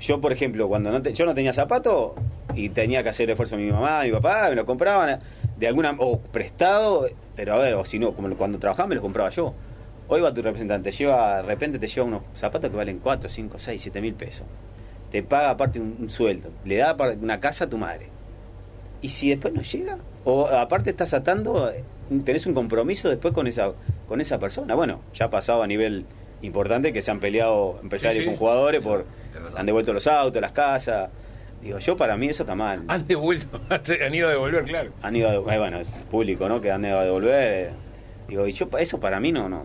[0.00, 2.14] yo, por ejemplo, cuando no te- yo no tenía zapato
[2.54, 5.18] y tenía que hacer esfuerzo mi mamá, mi papá, me lo compraban
[5.56, 9.02] de alguna, o prestado, pero a ver, o si no, como cuando trabajaba me lo
[9.02, 9.54] compraba yo.
[10.08, 13.58] Hoy va tu representante, lleva, de repente te lleva unos zapatos que valen 4, 5,
[13.58, 14.46] 6, 7 mil pesos.
[15.10, 18.08] Te paga aparte un, un sueldo, le da una casa a tu madre.
[19.00, 19.96] ¿Y si después no llega?
[20.24, 21.84] O aparte estás atando, eh,
[22.24, 23.72] tenés un compromiso después con esa,
[24.06, 24.74] con esa persona.
[24.74, 26.04] Bueno, ya ha pasado a nivel
[26.42, 28.28] importante que se han peleado empresarios Sí, sí.
[28.28, 29.06] con jugadores por
[29.56, 31.10] han devuelto los autos, las casas.
[31.62, 32.82] Digo, yo para mí eso está mal.
[32.88, 34.90] Han devuelto, han ido a devolver, claro.
[35.02, 36.60] Han ido a, eh, bueno, es público, ¿no?
[36.60, 37.70] Que han ido a devolver.
[38.28, 39.64] Digo, y yo eso para mí no, no.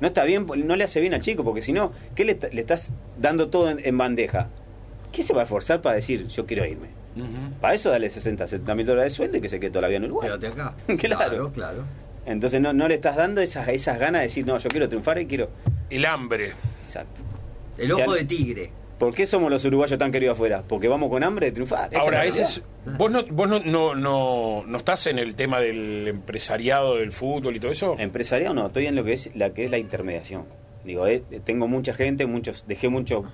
[0.00, 2.60] No está bien, no le hace bien al chico, porque si no, ¿qué le, le
[2.60, 4.48] estás dando todo en, en bandeja?
[5.12, 6.88] ¿Qué se va a esforzar para decir, yo quiero irme?
[7.60, 9.88] Para eso dale 60, 70 mil dólares de sueldo y que se quede toda la
[9.88, 10.28] vida en Uruguay.
[10.28, 10.74] Quédate acá.
[10.86, 10.96] Claro.
[10.98, 11.52] claro.
[11.52, 11.84] claro.
[12.26, 15.18] Entonces no, no le estás dando esas, esas ganas de decir, no, yo quiero triunfar
[15.18, 15.50] y quiero...
[15.88, 16.52] El hambre.
[16.84, 17.22] Exacto.
[17.78, 18.70] El O sea, ojo de tigre.
[18.98, 20.62] ¿Por qué somos los uruguayos tan queridos afuera?
[20.66, 21.88] Porque vamos con hambre de triunfar.
[21.90, 22.62] Esa Ahora, es ese es,
[22.98, 27.56] vos, no, vos no, no, no, no estás en el tema del empresariado del fútbol
[27.56, 27.96] y todo eso.
[27.98, 30.44] Empresariado no, estoy en lo que es la que es la intermediación.
[30.84, 33.24] Digo, eh, tengo mucha gente, muchos, dejé muchos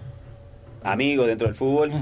[0.84, 1.92] amigos dentro del fútbol,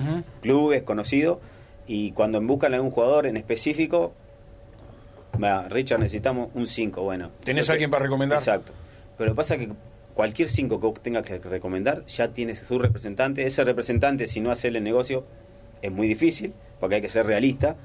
[0.43, 1.39] clubes, conocidos,
[1.87, 4.13] y cuando buscan a algún jugador en específico,
[5.43, 7.31] va, Richard, necesitamos un 5, bueno.
[7.45, 8.39] ¿Tenés alguien para recomendar?
[8.39, 8.73] Exacto.
[9.17, 9.73] Pero lo que pasa es que
[10.15, 13.47] cualquier 5 que vos tengas que recomendar, ya tienes su representante.
[13.47, 15.25] Ese representante, si no hace el negocio,
[15.83, 17.77] es muy difícil, porque hay que ser realista.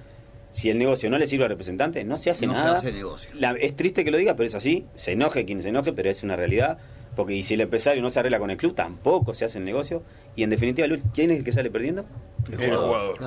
[0.51, 2.77] Si el negocio no le sirve al representante, no se hace No se nada.
[2.77, 3.29] hace negocio.
[3.35, 4.85] La- es triste que lo diga, pero es así.
[4.95, 6.79] Se enoje quien se enoje, pero es una realidad.
[7.15, 9.65] Porque y si el empresario no se arregla con el club, tampoco se hace el
[9.65, 10.01] negocio.
[10.35, 12.05] Y en definitiva, Luis, ¿quién es el que sale perdiendo?
[12.51, 13.17] El jugador.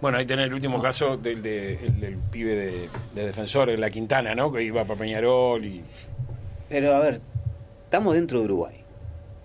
[0.00, 3.78] Bueno, ahí tenés el último caso del, de- el del pibe de, de defensor, de
[3.78, 4.52] la Quintana, ¿no?
[4.52, 5.82] Que iba para Peñarol y...
[6.68, 7.20] Pero a ver,
[7.84, 8.76] estamos dentro de Uruguay.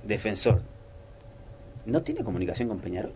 [0.03, 0.61] Defensor.
[1.85, 3.13] ¿No tiene comunicación con Peñarol?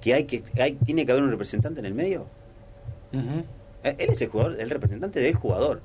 [0.00, 2.26] ¿Que hay que hay, tiene que haber un representante en el medio?
[3.12, 5.80] Eh, Él es el jugador, el representante del jugador.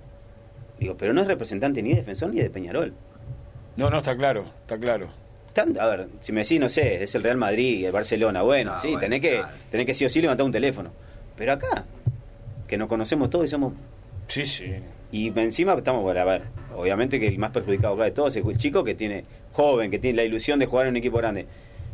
[0.80, 2.94] Digo, pero no es representante ni de defensor ni de Peñarol.
[3.76, 5.08] No, no, está claro, está claro.
[5.54, 8.72] Tan- a ver, si me decís, no sé, es el Real Madrid, el Barcelona, bueno,
[8.74, 9.54] Ah, sí, bueno, tenés, que, claro.
[9.70, 10.92] tenés que sí o sí levantar un teléfono.
[11.38, 11.86] Pero acá,
[12.68, 13.74] que nos conocemos todos y somos
[14.28, 14.66] Sí, sí.
[15.12, 16.42] Y encima estamos, bueno, a ver,
[16.76, 20.00] obviamente que el más perjudicado acá de todos es el chico que tiene, joven, que
[20.00, 21.46] tiene la ilusión de jugar en un equipo grande.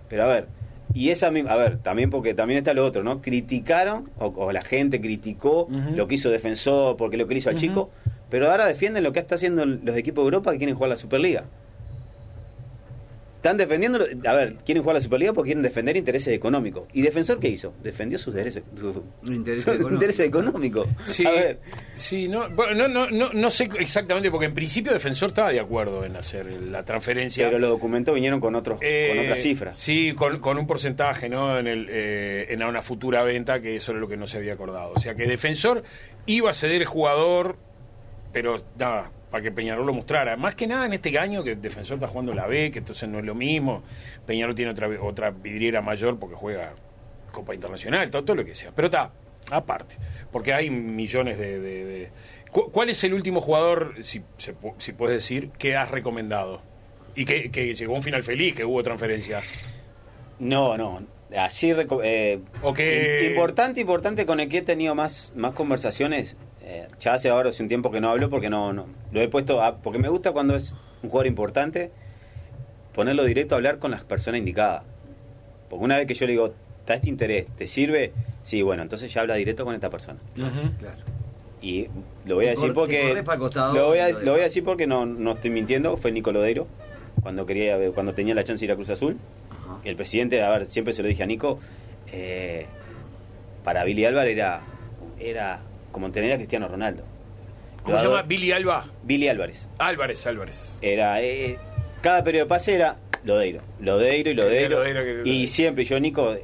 [0.08, 0.46] Pero a ver,
[0.94, 3.22] y esa misma, a ver, también porque también está lo otro, ¿no?
[3.22, 7.50] Criticaron, o, o la gente criticó lo que hizo Defensor, porque lo que le hizo
[7.50, 7.90] al chico,
[8.30, 10.96] pero ahora defienden lo que está haciendo los equipos de Europa que quieren jugar la
[10.98, 11.44] Superliga.
[13.40, 16.90] Están defendiendo, a ver, quieren jugar la Superliga porque quieren defender intereses económicos.
[16.92, 17.74] ¿Y Defensor qué hizo?
[17.82, 20.90] Defendió sus Intereses sus intereses económicos.
[21.06, 21.60] Sí, A ver,
[21.96, 25.60] sí no, bueno, no, no, no, no sé exactamente, porque en principio Defensor estaba de
[25.62, 27.46] acuerdo en hacer la transferencia.
[27.48, 29.80] pero los documentos vinieron con otros, Eh, con otras cifras.
[29.80, 31.58] Sí, con, con un porcentaje, ¿no?
[31.58, 34.52] En, el, eh, en una futura venta, que eso era lo que no se había
[34.52, 34.92] acordado.
[34.94, 35.84] O sea, que Defensor
[36.26, 37.56] iba a ceder el jugador,
[38.34, 40.36] pero nada, para que Peñarol lo mostrara.
[40.38, 43.20] Más que nada en este año que Defensor está jugando la B, que entonces no
[43.20, 43.84] es lo mismo.
[44.26, 46.74] Peñarol tiene otra, otra vidriera mayor porque juega
[47.32, 48.72] Copa Internacional, todo, todo lo que sea.
[48.76, 49.12] Pero está,
[49.52, 49.96] aparte,
[50.32, 51.60] porque hay millones de...
[51.60, 52.12] de- de-
[52.52, 56.62] ¿Cu- ¿Cuál es el último jugador, si, se si puedes decir, que has recomendado?
[57.14, 59.42] Y que, que llegó a un final feliz, que hubo transferencia.
[60.40, 61.04] No, no.
[61.38, 61.72] Así
[62.04, 66.38] eh, O que- im- importante, importante con el que he tenido más, más conversaciones.
[66.72, 69.28] Eh, ya hace ahora hace un tiempo que no hablo porque no, no lo he
[69.28, 71.92] puesto a- porque me gusta cuando es un jugador importante
[72.94, 74.84] ponerlo directo a hablar con las personas indicadas.
[75.70, 78.12] Porque una vez que yo le digo, está este interés, ¿te sirve?
[78.44, 80.20] Sí, bueno, entonces ya habla directo con esta persona.
[80.36, 80.98] Claro.
[81.62, 81.88] Y
[82.26, 84.86] lo voy a decir porque costado lo voy a, lo lo voy a decir porque
[84.88, 86.68] no, no estoy mintiendo, fue Nicolodero
[87.22, 89.18] cuando quería cuando tenía la chance de ir a Cruz Azul.
[89.52, 89.80] Ajá.
[89.84, 91.60] El presidente, a ver, siempre se lo dije a Nico,
[92.12, 92.66] eh,
[93.64, 94.62] para Billy Álvarez era,
[95.20, 95.60] era
[96.00, 97.04] como Cristiano Ronaldo.
[97.84, 98.22] ¿Cómo se llama?
[98.24, 98.86] Billy Alba.
[99.04, 99.68] Billy Álvarez.
[99.78, 100.78] Álvarez, Álvarez.
[100.82, 101.58] Era, eh,
[102.02, 104.80] cada periodo de pase era Lodeiro, Lodeiro y Lodeiro.
[104.80, 106.36] Lodeiro y siempre yo, Nico,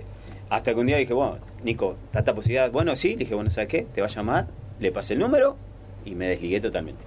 [0.49, 2.71] hasta que un día dije, bueno, Nico, tanta posibilidad.
[2.71, 3.87] Bueno, sí, le dije, bueno, ¿sabes qué?
[3.93, 4.47] Te va a llamar,
[4.79, 5.57] le pasé el número
[6.03, 7.03] y me desligué totalmente.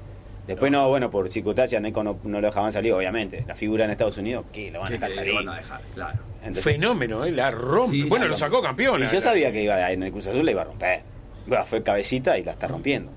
[0.46, 3.44] Después no, bueno, por circunstancias Nico no, no lo dejaban salir, obviamente.
[3.46, 4.70] La figura en Estados Unidos, ¿qué?
[4.70, 5.34] Lo van a ¿Qué dejar salir.
[5.34, 5.80] lo van a dejar?
[5.94, 6.18] Claro.
[6.40, 7.30] Entonces- Fenómeno, ¿eh?
[7.32, 7.96] La rompe.
[7.96, 9.02] Sí, bueno, lo sacó campeón.
[9.02, 11.02] Y yo sabía que iba en el Cruz Azul la iba a romper.
[11.48, 13.10] Bueno, fue cabecita y la está rompiendo.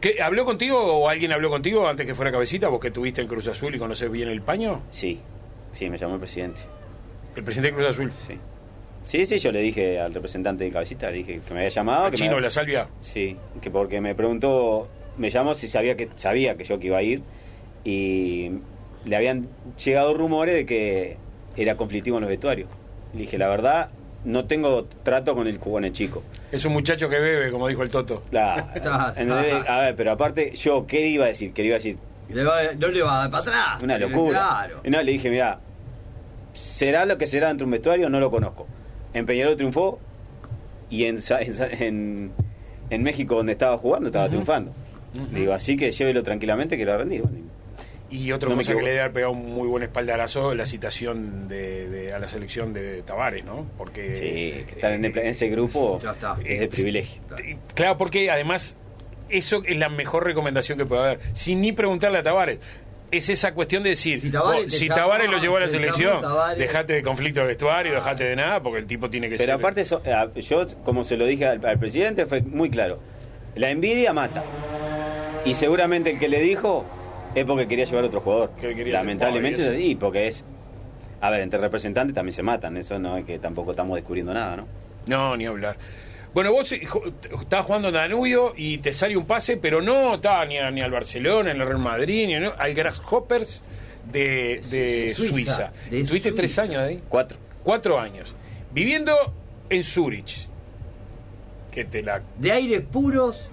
[0.00, 2.68] ¿Qué, ¿Habló contigo o alguien habló contigo antes que fuera cabecita?
[2.68, 4.82] Vos que estuviste en Cruz Azul y conoces bien el paño.
[4.90, 5.20] Sí,
[5.72, 6.60] sí, me llamó el presidente.
[7.34, 8.12] El presidente de Cruz Azul.
[8.12, 8.38] Sí.
[9.04, 12.06] Sí, sí, yo le dije al representante de cabecita, le dije que me había llamado.
[12.06, 12.88] ¿Al que chino me la salvia?
[13.00, 16.98] Sí, que porque me preguntó, me llamó si sabía que sabía que yo que iba
[16.98, 17.22] a ir
[17.84, 18.50] y
[19.04, 19.48] le habían
[19.82, 21.16] llegado rumores de que
[21.56, 22.68] era conflictivo en los vestuarios.
[23.14, 23.90] Le dije, la verdad,
[24.26, 26.22] no tengo trato con el con el chico.
[26.52, 28.22] Es un muchacho que bebe, como dijo el Toto.
[28.30, 28.72] La,
[29.16, 29.66] ¿entendés?
[29.68, 31.52] a ver, pero aparte, yo, ¿qué iba a decir?
[31.54, 31.96] ¿Qué le iba a decir?
[32.28, 33.82] Le va- no le va a dar para atrás.
[33.82, 34.38] Una locura.
[34.38, 34.80] Claro.
[34.84, 35.60] Y no, le dije, mira,
[36.52, 38.66] será lo que será dentro de un vestuario, no lo conozco.
[39.14, 39.98] En Peñarol triunfó
[40.90, 42.32] y en, Sa- en, en,
[42.90, 44.72] en México, donde estaba jugando, estaba triunfando.
[45.32, 47.22] Le digo, así que llévelo tranquilamente que lo va a rendir.
[47.22, 47.38] Bueno,
[48.08, 51.48] Y otra No cosa que le debe haber pegado un muy buen espaldarazo, la citación
[51.48, 53.66] de, de- a la selección de Tavares, ¿no?
[53.76, 54.12] Porque.
[54.12, 56.36] sí, que estar en, el- en ese grupo Ya está.
[56.44, 57.20] es de privilegio.
[57.44, 58.78] Eh, Claro, porque además
[59.28, 62.60] eso es la mejor recomendación que puede haber, sin ni preguntarle a Tavares.
[63.10, 65.60] Es esa cuestión de decir, Si Tavares vos, te si llama, Tavares lo llevó a
[65.60, 66.22] la selección,
[66.58, 67.96] dejate de conflicto de vestuario, Ah.
[67.96, 69.54] dejate de nada, porque el tipo tiene que Pero ser...
[69.54, 73.00] aparte, eso, eh, yo, como se lo dije al, al presidente, fue muy claro.
[73.56, 74.44] La envidia mata.
[75.44, 76.84] Y seguramente el que le dijo
[77.40, 78.50] es porque quería llevar a otro jugador.
[78.86, 80.44] Lamentablemente es así, porque es...
[81.20, 82.76] A ver, entre representantes también se matan.
[82.76, 84.66] Eso no es que tampoco estamos descubriendo nada, ¿no?
[85.08, 85.76] No, ni hablar.
[86.34, 86.86] Bueno, vos eh,
[87.40, 90.82] estabas jugando en Danubio y te sale un pase, pero no estaba ni, a- ni
[90.82, 93.62] al Barcelona, ni al Real Madrid, ni a- al Grasshoppers
[94.12, 95.72] de, de Suiza, Suiza.
[95.90, 97.00] de Estuviste tres años ahí.
[97.08, 97.38] Cuatro.
[97.62, 98.34] Cuatro años.
[98.72, 99.14] Viviendo
[99.70, 100.48] en Zurich.
[101.76, 103.50] Que te la De aires puros.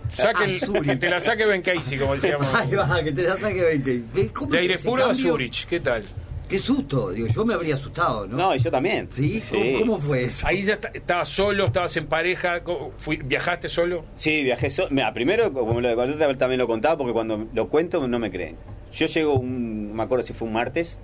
[0.82, 2.48] que te la saque Ben Casey, como decíamos.
[2.56, 4.30] Ahí va, que te la saque Ben Casey.
[4.30, 5.14] ¿Cómo De aire ese puro a?
[5.14, 6.06] Zurich, ¿qué tal?
[6.48, 7.12] Qué susto.
[7.12, 8.38] Digo, yo me habría asustado, ¿no?
[8.38, 9.10] No, y yo también.
[9.12, 9.44] ¿Sí?
[9.52, 10.48] ¿Cómo, cómo fue eso?
[10.48, 12.62] Ahí ya está- estabas solo, estabas en pareja,
[12.98, 14.06] fui- viajaste solo.
[14.16, 14.88] Sí, viajé solo.
[14.92, 15.96] Mira, primero, como lo de
[16.36, 18.56] también lo contaba, porque cuando lo cuento no me creen.
[18.94, 20.98] Yo llego, un, no me acuerdo si fue un martes,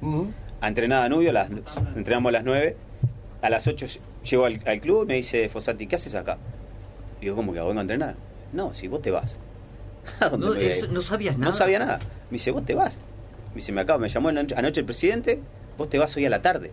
[0.62, 1.50] a entrenar a Danubio, a las,
[1.98, 2.78] entrenamos a las 9,
[3.42, 3.88] a las 8
[4.24, 6.38] llego al, al club y me dice Fossati, ¿qué haces acá?
[7.20, 8.16] Y digo, ¿cómo que vengo a entrenar?
[8.54, 9.38] No, si vos te vas.
[10.20, 10.92] ¿A dónde No, me voy a eso- ir?
[10.92, 11.52] no sabías nada.
[11.52, 12.00] No sabía nada.
[12.30, 12.96] Me dice, vos te vas.
[13.50, 15.40] Me dice, me acaba, me llamó anoche, el presidente,
[15.78, 16.72] vos te vas hoy a la tarde.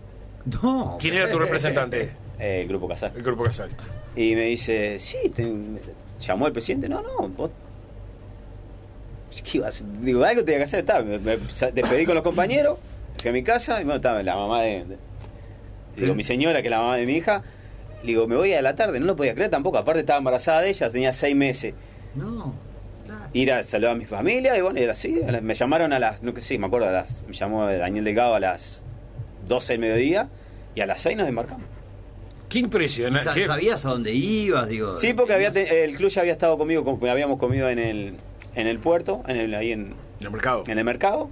[0.62, 0.96] No.
[1.00, 2.12] ¿Quién era tu representante?
[2.38, 3.12] Eh, el grupo Casal.
[3.16, 3.70] El Grupo Casal.
[4.14, 5.50] Y me dice, sí, te-
[6.20, 7.50] llamó el presidente, no, no, vos...
[9.42, 9.82] ¿Qué ibas?
[10.02, 12.78] Digo, algo tenía que hacer, está, me, despedí con los compañeros,
[13.20, 14.96] fui a mi casa y bueno, estaba la mamá de, de-
[15.96, 17.42] digo, mi señora, que es la mamá de mi hija,
[18.02, 20.60] le digo, me voy a la tarde, no lo podía creer tampoco, aparte estaba embarazada
[20.62, 21.74] de ella, tenía seis meses,
[22.14, 22.54] No.
[23.06, 23.24] claro.
[23.32, 26.32] ir a saludar a mi familia y bueno, era así, me llamaron a las, no
[26.34, 28.84] que sí, me acuerdo, a las, me llamó Daniel Delgado a las
[29.48, 30.28] 12 del mediodía
[30.74, 31.66] y a las 6 nos embarcamos.
[32.48, 33.42] Qué impresionante.
[33.44, 34.68] ¿Sabías a dónde ibas?
[34.68, 38.14] Digo, Sí, porque había el club ya había estado conmigo, habíamos comido en el,
[38.54, 40.62] en el puerto, en el, ahí en, En el mercado.
[40.68, 41.28] en el mercado.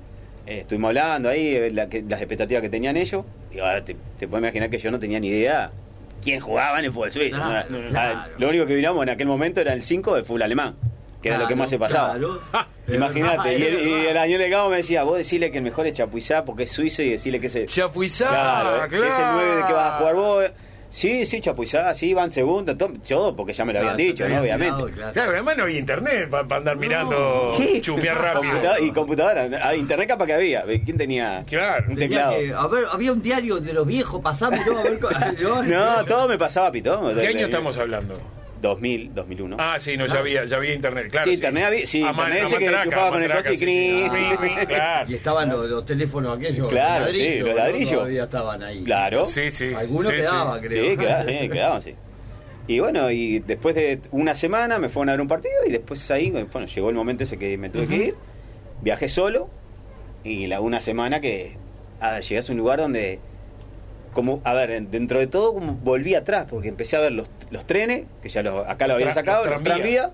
[0.47, 3.25] Eh, estuvimos hablando ahí, eh, la que- las expectativas que tenían ellos.
[3.55, 5.71] Y ahora te, te puedes imaginar que yo no tenía ni idea
[6.25, 7.37] quién jugaba en el fútbol suizo.
[7.37, 7.89] Claro, ¿no?
[7.89, 8.21] claro.
[8.39, 10.75] Lo único que miramos en aquel momento era el 5 del fútbol alemán,
[11.23, 12.15] que era lo que más se pasaba.
[12.15, 12.41] claro.
[12.53, 15.87] Ah, Imagínate, y, el, y el año legado me decía, vos decirle que el mejor
[15.87, 18.85] es Chapuizá porque es suizo y decirle que es el, Chapuizá, claro, claro.
[18.85, 20.45] eh, que es el 9 de que vas a jugar vos.
[20.95, 24.29] Sí, sí, Chapuizá, sí, van segundo, to- todo porque ya me lo habían Claro, dicho,
[24.29, 24.41] ¿no?
[24.41, 24.93] Obviamente.
[24.93, 25.13] claro.
[25.13, 27.81] Claro, además no había internet para andar mirando, ¿Qué?
[27.81, 28.53] chumear rápido.
[28.53, 30.63] Computa- y computadora, ah, internet capaz que había.
[30.85, 31.87] ¿Quién tenía Claro.
[31.89, 32.37] un Tenía teclado?
[32.39, 34.99] que- a ver, había un diario de los viejos, pasámelo a ver.
[35.01, 35.11] co-
[35.67, 37.13] No, todo me pasaba pitón.
[37.19, 38.15] ¿Qué año estamos hablando?
[38.69, 39.57] 2000, 2001.
[39.61, 41.27] Ah, sí, no, ya había, ya había internet, claro.
[41.27, 43.59] Sí, internet había- sí, A man- internet ese que jugaba con el coso y sí,
[43.59, 43.65] sí.
[43.65, 44.67] crin.
[44.67, 45.07] Claro.
[45.11, 46.69] Y estaban los, los teléfonos aquellos.
[46.69, 47.55] Claro, los sí, los ¿no?
[47.57, 47.93] ladrillos.
[47.93, 48.83] Todavía estaban ahí.
[48.85, 49.25] Claro.
[49.27, 49.73] Sí, sí.
[49.75, 50.67] Algunos sí, quedaban, sí.
[50.69, 50.85] creo.
[50.91, 51.95] Sí, quedaban, sí, quedaban, sí.
[52.67, 56.11] Y bueno, y después de una semana me fueron a ver un partido y después
[56.11, 58.15] ahí, bueno, llegó el momento ese que me tuve que ir.
[58.81, 59.51] Viajé solo
[60.25, 61.57] y la una semana que,
[62.01, 63.19] a ver, llegué a un lugar donde,
[64.15, 67.67] como, a ver, dentro de todo, como volví atrás, porque empecé a ver los, los
[67.67, 70.11] trenes, que ya los, acá los Los habían sacado, los tranvías.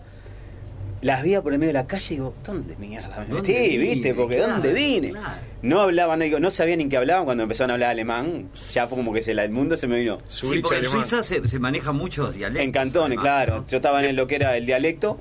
[1.03, 3.79] las vi por el medio de la calle y digo, ¿dónde mierda me ¿Dónde metí?
[3.79, 3.95] vine?
[3.95, 4.15] ¿Viste?
[4.15, 5.11] Porque Claro, ¿dónde vine?
[5.11, 5.51] claro.
[5.63, 8.97] No hablaban, digo, no sabían ni qué hablaban cuando empezaron a hablar alemán, ya fue
[8.99, 10.19] como que se la, el mundo se me vino.
[10.29, 10.85] Sí, porque en.
[10.85, 12.65] Suiza se, se manejan muchos dialectos.
[12.65, 13.61] En cantones, además, claro.
[13.63, 13.67] ¿no?
[13.67, 15.19] Yo estaba en lo que era el dialecto,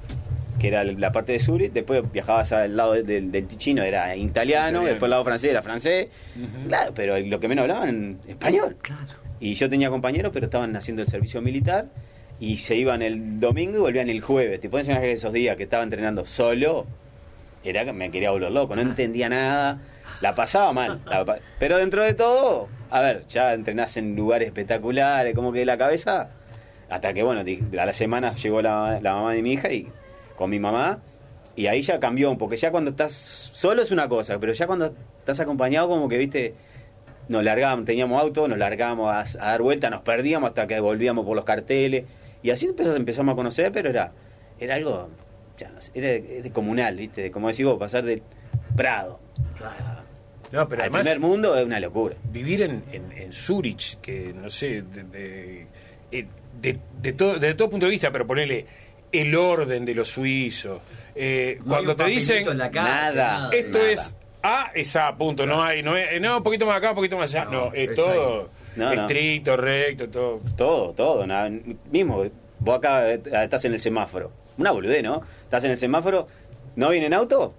[0.60, 4.14] que era la parte de Zurich, después viajabas al lado del, del, del Ticino, era
[4.18, 4.30] italiano,
[4.80, 4.84] Italiano.
[4.86, 6.10] después al lado francés era francés.
[6.68, 8.76] Claro, pero lo que menos hablaban español.
[8.82, 9.14] Claro.
[9.40, 11.88] Y yo tenía compañeros, pero estaban haciendo el servicio militar
[12.40, 14.60] y se iban el domingo y volvían el jueves.
[14.60, 16.86] Te pones que esos días que estaba entrenando solo,
[17.64, 19.80] era que me quería volver loco, no entendía nada,
[20.22, 21.02] la pasaba mal.
[21.06, 25.78] la pero dentro de todo, a ver, ya entrenás en lugares espectaculares, como que la
[25.78, 26.30] cabeza,
[26.90, 29.88] hasta que bueno, a la semana llegó la, la mamá de mi hija y
[30.36, 31.00] con mi mamá.
[31.56, 34.94] Y ahí ya cambió, porque ya cuando estás solo es una cosa, pero ya cuando
[35.20, 36.56] estás acompañado como que, viste,
[37.30, 41.26] nos largábamos, teníamos auto, nos largábamos a, a dar vuelta, nos perdíamos hasta que volvíamos
[41.26, 42.04] por los carteles.
[42.44, 44.12] Y así empezamos, empezamos a conocer, pero era,
[44.60, 45.10] era algo,
[45.58, 47.32] ya, era de, de comunal, ¿viste?
[47.32, 48.22] Como decís vos, pasar del
[48.76, 49.20] Prado
[50.52, 52.16] No, pero al además, primer mundo es una locura.
[52.32, 55.68] vivir en, en, en Zurich, que no sé, de, de,
[56.12, 56.26] eh,
[56.60, 58.66] de, de todo, de todo punto de vista, pero ponele
[59.12, 60.82] el orden de los suizos.
[61.16, 63.50] eh, No hay cuando un te dicen, en la calle, nada.
[63.54, 63.92] esto nada.
[63.92, 66.96] es A, es A, punto, no hay, no, es, no, un poquito más acá, un
[66.96, 69.02] poquito más allá, no, No, es es todo No, no.
[69.02, 70.40] estricto, recto, todo.
[70.56, 71.28] Todo, todo.
[71.28, 71.50] nada.
[71.92, 72.24] Mismo,
[72.60, 74.32] vos acá eh, estás en el semáforo.
[74.58, 75.22] Una boludez, ¿no?
[75.44, 76.28] Estás en el semáforo,
[76.76, 77.54] no viene en auto,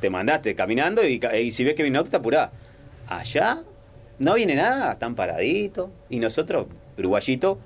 [0.00, 2.50] te mandaste caminando y, ca- y si ves que viene auto te apurás.
[3.08, 3.62] Allá
[4.18, 5.90] no viene nada, están paraditos.
[6.10, 6.66] Y nosotros,
[6.98, 7.58] uruguayitos,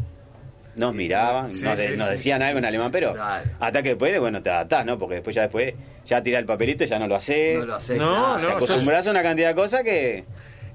[0.77, 2.69] nos miraban, Sí, nos, de- sí, nos sí, decían sí, algo en sí.
[2.69, 3.51] alemán, pero Claro.
[3.59, 4.99] hasta que después, bueno, te adaptás, ¿no?
[4.99, 5.75] Porque después ya después,
[6.11, 7.59] ya tirás el papelito, ya no lo haces.
[7.61, 7.97] No lo haces.
[7.99, 8.37] No, claro.
[8.37, 10.25] Te no, acostumbras a una cantidad de cosas que...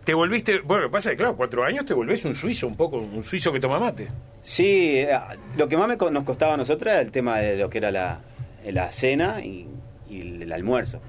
[0.06, 2.68] Te volviste, bueno, lo que pasa es que, claro, cuatro años te volvés un suizo,
[2.68, 4.08] un poco, un suizo que toma mate.
[4.44, 5.10] Sí, eh,
[5.58, 7.92] lo que más me nos costaba a nosotros era el tema de lo que era
[7.92, 8.20] la,
[8.66, 9.68] la cena y,
[10.08, 11.02] y el almuerzo.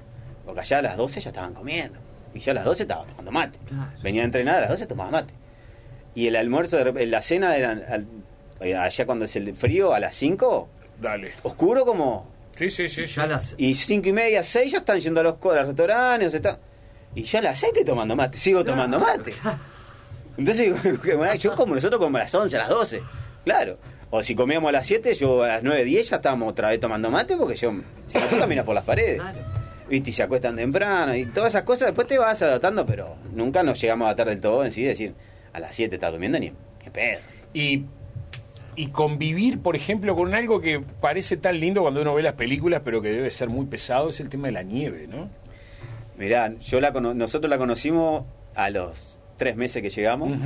[0.45, 1.99] Porque allá a las 12 ya estaban comiendo.
[2.33, 3.59] Y yo a las 12 estaba tomando mate.
[3.67, 3.91] Claro.
[4.01, 5.33] Venía a entrenar a las 12 tomaba mate.
[6.15, 8.01] Y el almuerzo, de rep- la cena era
[8.61, 10.67] eh, allá cuando es el frío, a las 5,
[10.99, 11.33] Dale.
[11.43, 12.35] oscuro como...
[12.57, 13.07] Sí, sí, sí.
[13.07, 13.15] sí.
[13.15, 16.33] Ya las- Y 5 y media, 6 ya están yendo a los, a los restaurantes.
[16.33, 16.59] Está,
[17.15, 19.33] y yo a las 6 estoy tomando mate, sigo tomando mate.
[20.37, 20.73] Entonces,
[21.39, 23.01] yo como nosotros como a las 11, a las 12.
[23.43, 23.77] Claro.
[24.09, 26.79] O si comíamos a las 7, yo a las 9, 10 ya estábamos otra vez
[26.79, 27.73] tomando mate porque yo,
[28.07, 29.21] si no, tú caminas por las paredes.
[29.21, 29.39] Claro.
[29.89, 30.09] ¿Viste?
[30.09, 31.87] Y se acuestan temprano y todas esas cosas.
[31.87, 34.83] Después te vas adaptando, pero nunca nos llegamos a adaptar del todo en sí.
[34.83, 35.13] Decir,
[35.53, 37.19] a las 7 estás durmiendo ni, ni pedo.
[37.53, 37.85] Y,
[38.77, 42.81] y convivir, por ejemplo, con algo que parece tan lindo cuando uno ve las películas,
[42.85, 45.29] pero que debe ser muy pesado, es el tema de la nieve, ¿no?
[46.17, 48.23] Mirá, yo la cono- nosotros la conocimos
[48.55, 50.37] a los 3 meses que llegamos.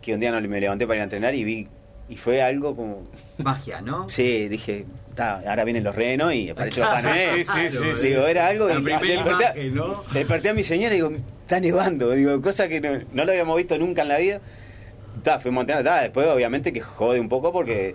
[0.00, 1.68] Que un día no- me levanté para ir a entrenar y vi
[2.08, 3.06] Y fue algo como.
[3.38, 4.08] Magia, ¿no?
[4.08, 7.44] Sí, dije, "Ta, ahora vienen los renos y apareció Papá Noel.
[7.44, 8.66] sí, sí, sí, Digo, era algo.
[8.66, 10.02] La y primera le desperté, imagen, ¿no?
[10.12, 11.12] le desperté a mi señora y digo,
[11.42, 12.10] está nevando.
[12.10, 14.40] Digo, cosa que no, no lo habíamos visto nunca en la vida.
[15.22, 17.94] Ta, fuimos a entrenar, ta, después obviamente que jode un poco porque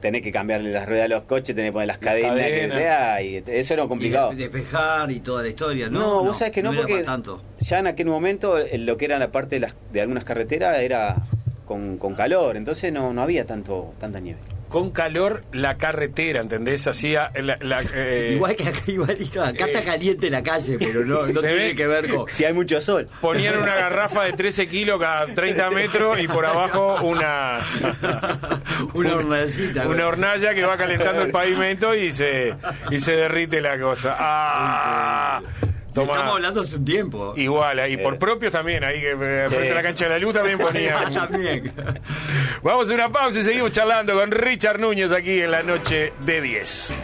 [0.00, 3.42] tenés que cambiarle las ruedas a los coches, tenés que poner las cadenas, que y
[3.58, 4.32] eso era complicado.
[4.32, 5.98] Y de- despejar y toda la historia, ¿no?
[5.98, 7.42] No, vos sabés que no, era porque tanto.
[7.58, 10.78] ya en aquel momento eh, lo que era la parte de, las, de algunas carreteras
[10.80, 11.16] era
[11.64, 14.40] con, con calor, entonces no, no había tanto tanta nieve.
[14.74, 16.84] Con calor la carretera, ¿entendés?
[16.88, 21.04] Hacía la, la, eh, Igual que acá, igualito, acá está eh, caliente la calle, pero
[21.04, 21.74] no, no ¿te tiene ves?
[21.76, 22.26] que ver con...
[22.32, 23.06] Si hay mucho sol.
[23.20, 27.60] Ponían una garrafa de 13 kilos cada 30 metros y por abajo una
[28.94, 29.86] Una hornacita.
[29.86, 32.52] una hornalla que va calentando el pavimento y se
[32.90, 34.16] y se derrite la cosa.
[34.18, 35.40] Ah,
[36.02, 37.34] Estamos hablando hace un tiempo.
[37.36, 38.18] Igual, ahí por Eh.
[38.18, 39.54] propios también, ahí que eh, Sí.
[39.54, 41.12] frente a la cancha de la luz también ponían.
[41.12, 41.72] También.
[42.62, 46.40] Vamos a una pausa y seguimos charlando con Richard Núñez aquí en la noche de
[46.40, 46.94] 10.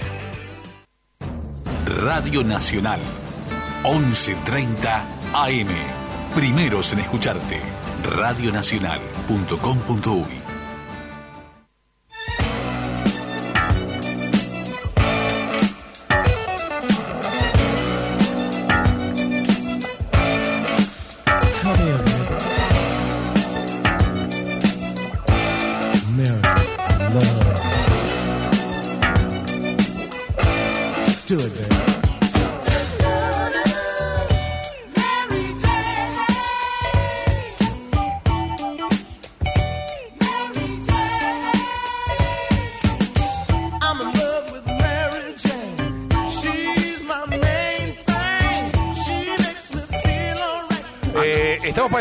[2.02, 3.00] Radio Nacional.
[3.84, 5.02] 11.30
[5.34, 5.68] AM.
[6.34, 7.60] Primeros en escucharte.
[8.16, 10.49] Radionacional.com.uy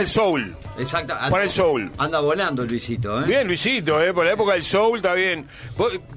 [0.10, 0.59] soul.
[0.80, 1.14] Exacto.
[1.30, 1.92] Para el soul.
[1.98, 3.26] Anda volando Luisito, ¿eh?
[3.28, 5.46] Bien, Luisito, eh, por la época del soul está bien.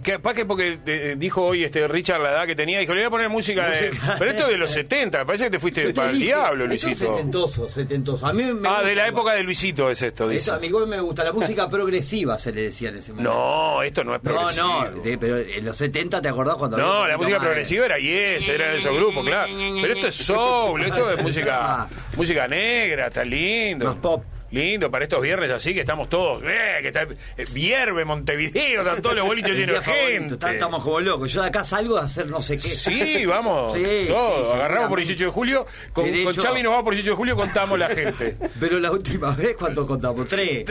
[0.03, 3.07] Capaz que porque eh, dijo hoy este Richard la edad que tenía, dijo, le voy
[3.07, 3.91] a poner música de...
[4.19, 6.67] Pero esto es de los 70, me parece que te fuiste te para el diablo,
[6.67, 6.97] Luisito.
[7.15, 8.27] Setentoso, setentoso.
[8.27, 9.09] A mí me Ah, de la igual.
[9.09, 10.43] época de Luisito es esto, dice.
[10.45, 11.25] Eso a mí igual me gusta.
[11.25, 13.33] La música progresiva se le decía en ese momento.
[13.33, 14.85] No, esto no es No, progresivo.
[14.95, 18.49] no, de- pero en los 70 te acordás cuando No, la música progresiva era Yes,
[18.49, 19.51] era de esos grupos, claro.
[19.81, 23.87] Pero esto es soul, esto es música música negra, está lindo.
[23.87, 24.25] Más pop.
[24.53, 29.01] Lindo para estos viernes así que estamos todos, eh, que está eh, vierve Montevideo, están
[29.03, 30.35] todos los boliches El llenos de gente.
[30.35, 31.33] está- Estamos como locos.
[31.33, 32.69] Yo de acá salgo a hacer no sé qué.
[32.69, 35.03] Sí, vamos, Sí, todos, sí, agarramos por seguramente.
[35.15, 36.25] 18 de julio, con, Derecho.
[36.25, 38.37] con Charlie nos vamos por 18 de julio, contamos la gente.
[38.61, 40.29] Pero la última vez, ¿cuánto contamos?
[40.29, 40.65] Tres.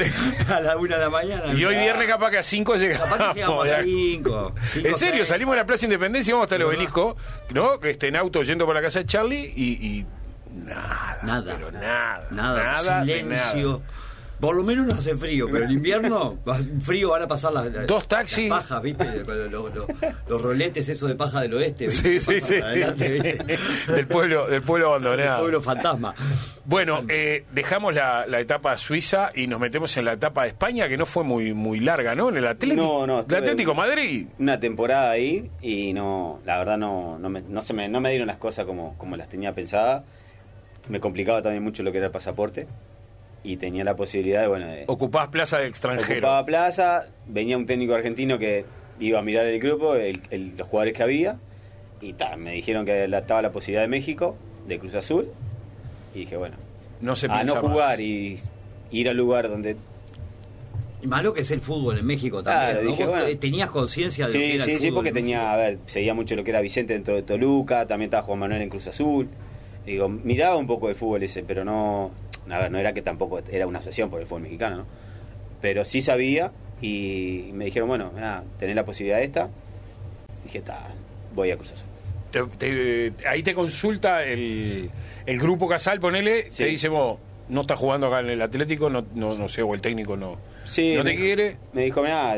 [0.48, 1.54] A la una de la mañana.
[1.54, 3.10] Y hoy viernes capaz que a 5 llegamos.
[3.10, 4.54] Capaz que llegamos a cinco.
[4.72, 5.28] cinco, En serio, seis.
[5.30, 7.18] salimos de la Plaza Independencia y vamos hasta el obelisco,
[7.50, 7.80] ¿no?
[7.84, 10.06] Este, en auto yendo por la casa de Charlie y, y
[10.54, 11.18] nada.
[11.24, 11.56] Nada.
[11.58, 13.04] Pero nada.
[13.04, 13.72] Silencio.
[13.78, 13.84] nada.
[14.42, 16.40] Por lo menos no hace frío, pero el invierno,
[16.84, 18.50] frío van a pasar las, las- Dos taxis.
[18.50, 19.06] las pajas, ¿viste?
[19.24, 19.88] Los, los- los-
[20.28, 21.88] los roletes esos de paja del oeste,
[22.60, 23.46] adelante, ¿viste?
[23.94, 25.42] del pueblo, del pueblo abandonado.
[25.42, 26.16] pueblo fantasma.
[26.66, 30.88] Bueno, eh, dejamos la, la etapa suiza y nos metemos en la etapa de España,
[30.88, 32.30] que no fue muy muy larga, ¿no?
[32.30, 32.82] En el Atlético.
[32.82, 34.26] No, no, El estuve- Atlético Madrid.
[34.40, 38.10] Una temporada ahí y no, la verdad no, no, me, no, se me, no me
[38.10, 40.04] dieron las cosas como, como las tenía pensadas.
[40.90, 42.68] Me complicaba también mucho lo que era el pasaporte
[43.44, 46.20] y tenía la posibilidad de, bueno, de, Ocupás plaza de extranjero.
[46.20, 48.66] Ocupaba plaza, venía un técnico argentino que
[49.00, 51.38] iba a mirar el grupo, el- el- los jugadores que había,
[52.02, 54.36] y ta, me dijeron que la- estaba la posibilidad de México,
[54.68, 55.28] de Cruz Azul,
[56.14, 56.58] y dije, bueno,
[57.00, 57.64] No se a no más.
[57.64, 58.40] jugar y
[58.92, 59.76] ir al lugar donde...
[61.02, 62.72] Y malo que es el fútbol en México también.
[62.74, 62.92] Claro, ¿no?
[62.92, 63.26] dije, Vos bueno.
[63.26, 65.56] te- tenías conciencia de lo que Sí, era sí, el sí, porque en tenía, a
[65.58, 68.70] ver, seguía mucho lo que era Vicente dentro de Toluca, también estaba Juan Manuel en
[68.70, 69.28] Cruz Azul,
[69.86, 72.12] digo, miraba un poco de fútbol ese, pero no,
[72.50, 74.86] a ver, no era que tampoco era una obsesión por el fútbol mexicano, ¿no?
[75.62, 79.50] Pero sí sabía y me dijeron, bueno, mira, tenés la posibilidad esta,
[80.44, 80.88] dije, está,
[81.36, 81.88] voy a Cruz Azul.
[82.32, 84.90] Te- te- ahí te consulta el,
[85.26, 86.64] el grupo Casal, ponele, Sí.
[86.64, 89.74] te dice vos, no estás jugando acá en el Atlético, no, no, no sé, o
[89.74, 91.58] el técnico no, Sí, no te me- quiere.
[91.74, 92.38] Me dijo, mira,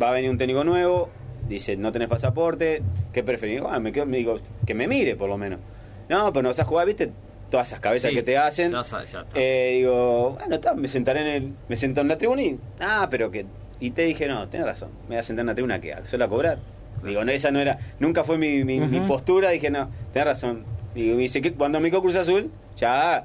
[0.00, 1.08] va a venir un técnico nuevo,
[1.48, 3.60] dice, no tenés pasaporte, ¿qué preferís?
[3.62, 5.60] Bueno, me, quedo, me digo, que me mire por lo menos.
[6.08, 7.12] No, pero no vas a jugar, viste,
[7.50, 8.72] todas esas cabezas Sí, que te hacen.
[8.72, 9.24] ya ya está.
[9.34, 13.08] Eh, digo, bueno, está, me sentaré en el, me senté en la tribuna y, ah,
[13.10, 13.46] pero que,
[13.80, 16.24] y te dije, no, tenés razón, me voy a sentar en la tribuna que solo
[16.24, 16.58] a cobrar.
[17.02, 20.64] Digo, no, esa no era, nunca fue mi, mi, postura, dije, no, tenés razón.
[20.94, 23.24] Digo, me dice que cuando me quedó Cruz Azul, ya,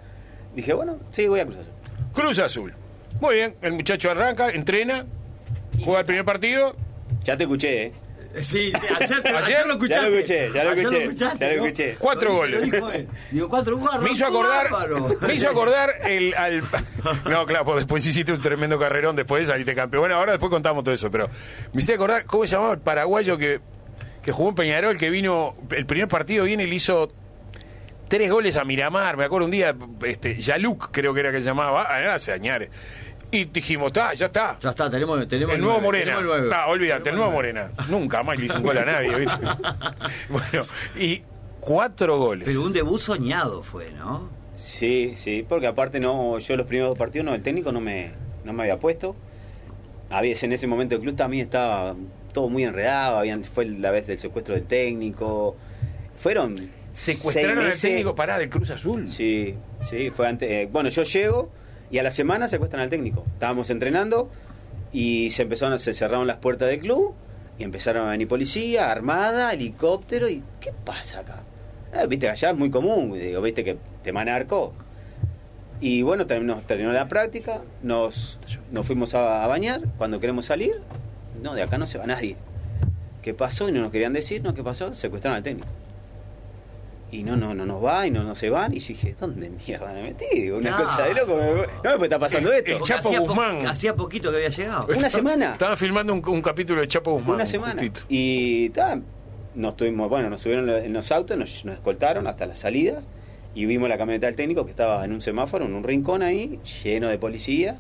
[0.55, 1.73] dije, bueno, sí, voy a Cruz Azul.
[2.13, 2.73] Cruz Azul.
[3.19, 5.05] Muy bien, el muchacho arranca, entrena,
[5.83, 6.75] juega el primer partido.
[7.23, 7.91] Ya te escuché, ¿eh?
[8.41, 10.03] Sí, ayer, Ayer ayer lo escuchaste.
[10.03, 11.95] Ya lo escuché, ya lo escuché, ya lo escuché.
[11.99, 12.71] Cuatro goles.
[12.71, 13.07] dijo él.
[13.31, 14.01] Digo, cuatro goles.
[14.01, 14.69] Me hizo acordar,
[15.21, 16.61] me hizo acordar el, al...
[17.29, 20.01] No, claro, pues después hiciste un tremendo carrerón, después saliste campeón.
[20.01, 23.37] Bueno, ahora después contamos todo eso, pero me hiciste acordar, ¿cómo se llamaba el paraguayo
[23.37, 23.59] que,
[24.23, 27.09] que jugó en Peñarol, que vino, el primer partido viene y le hizo
[28.07, 29.75] tres goles a Miramar, me acuerdo un día,
[30.05, 32.69] este, Yaluk creo que era que se llamaba, ah, era añares.
[33.33, 34.57] Y dijimos, está, ya está.
[34.61, 36.05] Ya está, tenemos, tenemos El nuevo nueve, Morena.
[36.17, 36.49] tenemos nueve.
[36.55, 37.31] Ah, olvídate, el nuevo.
[37.31, 37.71] Morena.
[37.89, 39.41] Nunca más le hizo un gol a nadie, ¿viste?
[40.29, 40.65] bueno,
[40.95, 41.23] y
[41.59, 42.45] cuatro goles.
[42.45, 44.29] Pero un debut soñado fue, ¿no?
[44.53, 48.11] Sí, sí, porque aparte no, yo los primeros dos partidos no, el técnico no me,
[48.43, 49.15] no me había puesto.
[50.11, 51.95] Había, en ese momento el club también estaba
[52.33, 55.55] todo muy enredado, habían, fue la vez del secuestro del técnico.
[56.17, 59.07] Fueron Secuestraron seis al técnico pará del Cruz Azul.
[59.07, 59.55] Sí,
[59.89, 60.51] sí, fue antes.
[60.51, 61.51] eh, bueno, yo llego
[61.93, 63.23] y a la semana secuestran al técnico.
[63.33, 64.31] Estábamos entrenando
[64.91, 67.13] y se empezaron, se cerraron las puertas del club
[67.59, 71.43] y empezaron a venir policía, armada, helicóptero y ¿qué pasa acá?
[71.93, 74.73] Eh, viste, allá es muy común, digo, viste que te manarco.
[75.81, 76.57] Y bueno, terminó,
[76.93, 78.39] la práctica, nos,
[78.71, 80.81] nos fuimos a, a bañar, cuando queremos salir,
[81.43, 82.37] no, de acá no se va nadie.
[83.21, 83.69] ¿Qué pasó?
[83.69, 84.55] Y no nos querían decir, ¿no?
[84.55, 84.95] ¿Qué pasó?
[84.95, 85.67] Secuestraron al técnico.
[87.13, 88.73] Y no, no, no nos va y no, no se van.
[88.73, 90.25] Y yo dije, ¿dónde mierda me metí?
[90.33, 90.77] Digo, una No.
[90.77, 91.35] cosa de loco.
[91.35, 92.71] me- No me puede estar pasando El- esto.
[92.71, 93.67] el Porque Chapo hacía po- Guzmán.
[93.67, 94.87] hacía poquito que había llegado.
[94.97, 95.51] Una semana.
[95.53, 97.35] Estaban filmando un, un capítulo de Chapo Guzmán.
[97.35, 97.73] Una semana.
[97.73, 98.01] justito.
[98.09, 98.99] Y ta,
[99.53, 103.07] nos tuvimos, bueno, nos subieron en los autos, nos, nos escoltaron hasta las salidas
[103.53, 106.59] y vimos la camioneta del técnico que estaba en un semáforo, en un rincón ahí,
[106.83, 107.77] lleno de policía,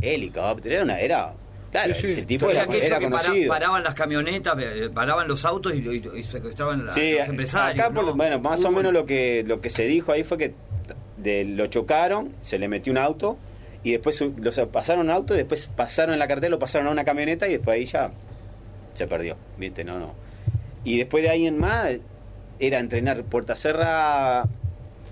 [0.00, 1.34] helicóptero, era una, era,
[1.72, 2.12] claro, Sí, sí.
[2.20, 3.48] el tipo Era era, que conocido.
[3.48, 7.84] paraban las camionetas, eh, paraban los autos y, y- y secuestraban a Sí, los empresarios.
[7.84, 10.54] acá bueno, más o menos lo que lo que se dijo ahí fue que
[11.16, 13.36] de, lo chocaron, se le metió un auto
[13.84, 16.86] y después los pasaron a un auto, y después pasaron en la cartera, lo pasaron
[16.86, 18.12] a una camioneta y después ahí ya
[18.94, 19.82] se perdió, ¿viste?
[19.82, 20.14] No, no.
[20.84, 21.90] Y después de ahí en más
[22.60, 24.46] era entrenar puerta cerrada,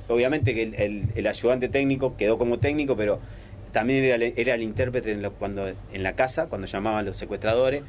[0.08, 3.18] obviamente que el, el- el ayudante técnico quedó como técnico, pero
[3.72, 7.16] también era, el- era el intérprete en, lo- cuando, en la casa, cuando llamaban los
[7.16, 7.82] secuestradores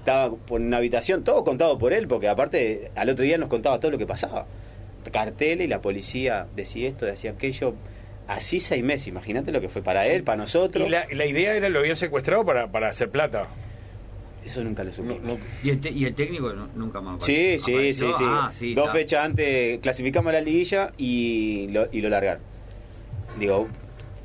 [0.00, 3.78] estaba por una habitación, todo contado por él, porque aparte al otro día nos contaba
[3.80, 4.46] todo lo que pasaba.
[5.12, 7.74] Carteles y la policía decía esto, decía aquello.
[8.26, 10.86] Así seis meses, imagínate lo que fue para él, para nosotros.
[10.86, 13.46] Y la, la idea era lo habían secuestrado para, para hacer plata.
[14.44, 15.08] Eso nunca lo supe.
[15.14, 18.08] No, no- ¿Y el, te- y el técnico no- nunca más Sí, apareció?
[18.12, 18.24] sí, sí.
[18.26, 22.42] Ah, sí, Dos fechas antes clasificamos la liguilla y lo, y lo largaron.
[23.38, 23.66] Digo,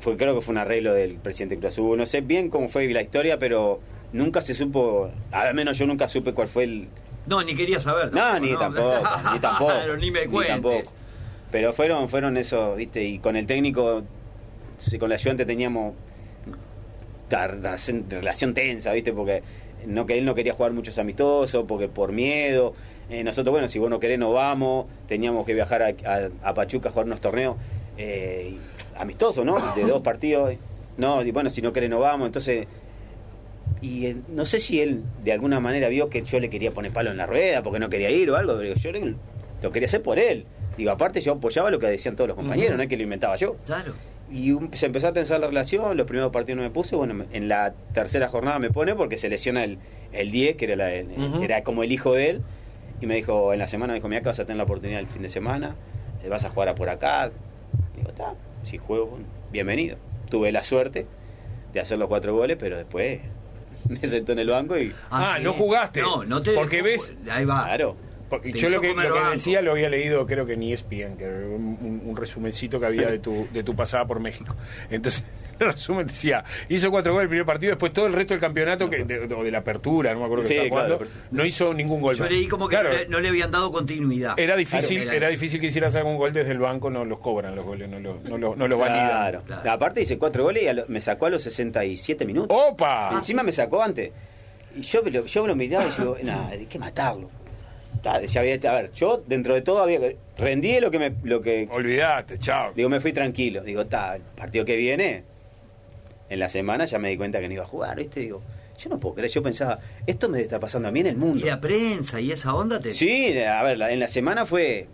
[0.04, 1.98] fue, creo que fue un arreglo del presidente Cruz Azul.
[1.98, 3.80] No sé bien cómo fue la historia, pero
[4.12, 6.88] nunca se supo, al menos yo nunca supe cuál fue el,
[7.26, 8.12] No, ni quería saber.
[8.12, 8.94] No, ni tampoco,
[9.32, 9.70] ni tampoco.
[9.72, 10.54] Claro, ni me ni cuentes.
[10.54, 10.92] tampoco.
[11.50, 14.02] Pero fueron, fueron esos, viste, y con el técnico,
[14.98, 15.94] con la ayudante teníamos
[17.30, 19.42] relación, relación tensa, viste, porque
[19.86, 22.74] no que él no quería jugar muchos amistosos, porque por miedo.
[23.10, 24.86] Eh, nosotros, bueno, si vos no querés, no vamos.
[25.06, 27.56] Teníamos que viajar a, a- a Pachuca a jugar unos torneos
[27.98, 28.56] eh,
[28.96, 29.56] amistosos, ¿no?
[29.76, 30.54] De dos partidos.
[30.96, 32.26] No, y bueno, si no querés, no vamos.
[32.26, 32.66] Entonces,
[33.80, 36.92] y eh, no sé si él de alguna manera vio que yo le quería poner
[36.92, 39.14] palo en la rueda porque no quería ir o algo, pero yo le-
[39.62, 40.44] lo quería hacer por él.
[40.76, 43.36] Digo, aparte yo apoyaba lo que decían todos los compañeros, no es que lo inventaba
[43.36, 43.56] yo.
[43.66, 43.92] Claro.
[44.32, 47.24] Y un- se empezó a tensar la relación, los primeros partidos no me puse, bueno,
[47.32, 49.78] en la tercera jornada me pone porque se lesiona el,
[50.12, 51.42] el 10, que era, la- el- Ujú.
[51.42, 52.42] era como el hijo de él,
[53.00, 55.00] y me dijo, en la semana me dijo, mira que vas a tener la oportunidad
[55.00, 55.74] el fin de semana,
[56.24, 57.30] eh, vas a jugar a por acá.
[57.96, 58.34] Digo, está,
[58.64, 59.18] si juego,
[59.52, 59.96] bienvenido.
[60.30, 61.06] Tuve la suerte
[61.72, 63.20] de hacer los cuatro goles, pero después
[63.88, 64.92] me sentó en el banco y...
[65.10, 66.00] Ah, no jugaste.
[66.00, 67.64] No, no te Porque dejó ves- Ahí va.
[67.64, 67.96] Claro.
[68.42, 71.26] Porque yo lo que, lo que decía lo había leído, creo que en ESPN, que
[71.26, 74.54] un, resumencito que había de tu, de tu pasada por México.
[74.90, 75.24] Entonces,
[75.58, 78.88] el resumen decía, hizo cuatro goles el primer partido, después todo el resto del campeonato,
[78.90, 81.44] que, de, o de la apertura, no me acuerdo que Sí, estaba claro, jugando, no
[81.44, 82.14] hizo ningún gol.
[82.16, 84.34] Yo leí como que Claro, no, le, no le habían dado continuidad.
[84.38, 87.54] Era difícil, Claro, era difícil que hicieras algún gol desde el banco, no los cobran
[87.54, 89.08] los goles, no lo, no lo, no lo validan.
[89.08, 89.42] Claro.
[89.46, 89.70] Claro.
[89.70, 92.56] Aparte hice cuatro goles y lo- me sacó a los 67 minutos.
[92.56, 93.10] ¡Opa!
[93.12, 94.10] Encima me sacó antes.
[94.76, 97.30] Y yo me lo, yo me lo miraba y digo, nada, hay que matarlo.
[98.04, 99.98] Ta, ya había, a ver, yo dentro de todo había
[100.36, 102.72] rendí lo que me lo que Olvidaste, chao.
[102.76, 103.62] digo, me fui tranquilo.
[103.62, 105.24] Digo, está, el partido que viene
[106.28, 108.20] en la semana ya me di cuenta que no iba a jugar, ¿viste?
[108.20, 108.42] Digo,
[108.78, 111.18] yo no puedo creer, yo pensaba, esto me está pasando a mí en el Y
[111.18, 111.46] mundo.
[111.46, 112.92] la prensa y esa onda te.
[112.92, 114.86] Sí, a ver, la- en la semana fue.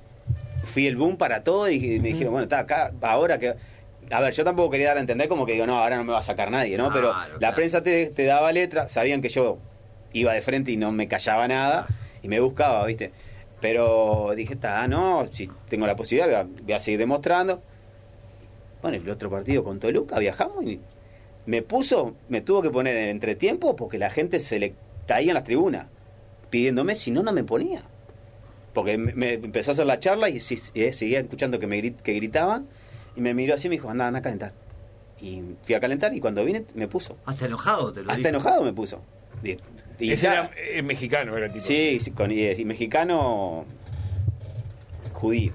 [0.73, 3.55] Fui el boom para todo y me dijeron, bueno, está acá, ahora que.
[4.13, 6.13] A ver, yo tampoco quería dar a entender como que digo, no, ahora no me
[6.13, 6.93] va a sacar nadie, ¿no?
[6.93, 7.55] Pero la claro.
[7.57, 9.59] prensa te, te daba letra, sabían que yo
[10.13, 11.87] iba de frente y no me callaba nada
[12.23, 13.12] y me buscaba, ¿viste?
[13.61, 17.61] Pero dije, está, no, si tengo la posibilidad, voy a, seguir demostrando.
[18.83, 20.81] Bueno, el otro partido con Toluca viajamos y
[21.47, 24.75] me puso, me tuvo que poner en entretiempo porque la gente se le
[25.07, 25.87] caía en las tribunas.
[26.49, 27.83] pidiéndome, si no, no me ponía.
[28.75, 31.79] Porque me, me empezó a hacer la charla y, si- eh, seguía escuchando que me
[31.81, 32.66] grit- que gritaban
[33.16, 34.53] y me miró así y me dijo, anda, anda a calentar.
[35.21, 37.16] Y fui a calentar y cuando vine me puso.
[37.27, 39.01] Hasta enojado te lo Hasta enojado me puso.
[40.01, 41.65] Y, Ese ya- era eh, mexicano, era el tipo.
[41.65, 43.67] sí, sí, con, y, y mexicano
[45.13, 45.53] judío.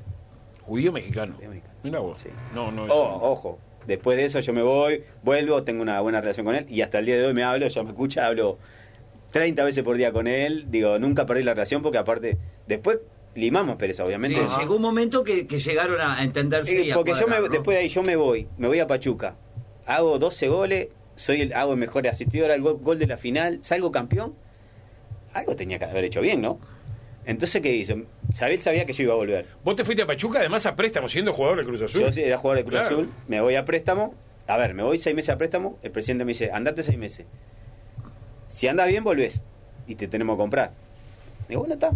[0.62, 1.34] Judío mexicano.
[1.36, 1.74] Judío mexicano.
[1.84, 2.22] Mira vos.
[2.22, 2.30] Sí.
[2.54, 2.84] No, no.
[2.86, 6.66] Oh, ojo, después de eso yo me voy, vuelvo, tengo una buena relación con él
[6.70, 8.58] y hasta el día de hoy me hablo, ya me escucha, hablo
[9.32, 12.38] 30 veces por día con él, digo, nunca perdí la relación porque aparte,
[12.68, 13.00] después
[13.36, 14.40] limamos pereza, Sí, obviamente.
[14.60, 16.82] llegó un momento que, que llegaron a entenderse.
[16.82, 18.88] Eh, y a porque yo me, después de ahí yo me voy, me voy a
[18.88, 19.36] Pachuca,
[19.86, 23.60] hago 12 goles, soy el, hago el mejor asistidor al gol, gol de la final,
[23.62, 24.36] salgo campeón,
[25.34, 26.60] algo tenía que haber hecho bien, ¿no?
[27.26, 27.96] Entonces, ¿qué hizo?
[28.34, 29.48] Sabía, sabía que yo iba a volver.
[29.64, 32.02] Vos te fuiste a Pachuca, además a préstamo, siendo jugador del Cruz Azul.
[32.02, 32.96] Yo sí era jugador de Cruz Claro.
[32.96, 34.14] Azul, me voy a préstamo.
[34.48, 35.80] A ver, me voy seis meses a préstamo.
[35.82, 37.26] El presidente me dice, andate seis meses.
[38.46, 39.44] Si anda bien, volvés.
[39.88, 40.72] Y te tenemos que comprar.
[41.50, 41.92] Digo, bueno, está.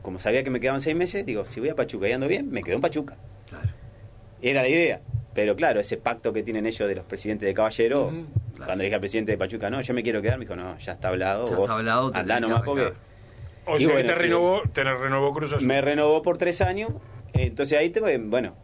[0.00, 2.50] Como sabía que me quedaban seis meses, digo, si voy a Pachuca y ando bien,
[2.50, 3.16] me quedo en Pachuca.
[3.50, 3.68] Claro.
[4.40, 5.00] Era la idea.
[5.36, 8.10] Pero claro, ese pacto que tienen ellos de los presidentes de Caballero,
[8.56, 10.78] cuando le dije al presidente de Pachuca, no, yo me quiero quedar, me dijo, no,
[10.78, 11.46] ya está hablado.
[11.46, 12.94] Ya vos está hablado, te andá nomás porque
[13.66, 15.66] o y sea bueno, que te renovó, te renovó Cruz Azul.
[15.66, 16.90] me renovó por tres años.
[17.34, 18.54] Entonces ahí te bueno,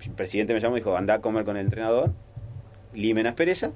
[0.00, 2.12] el presidente me llamó y dijo, anda a comer con el entrenador,
[2.94, 3.72] limen aspereza.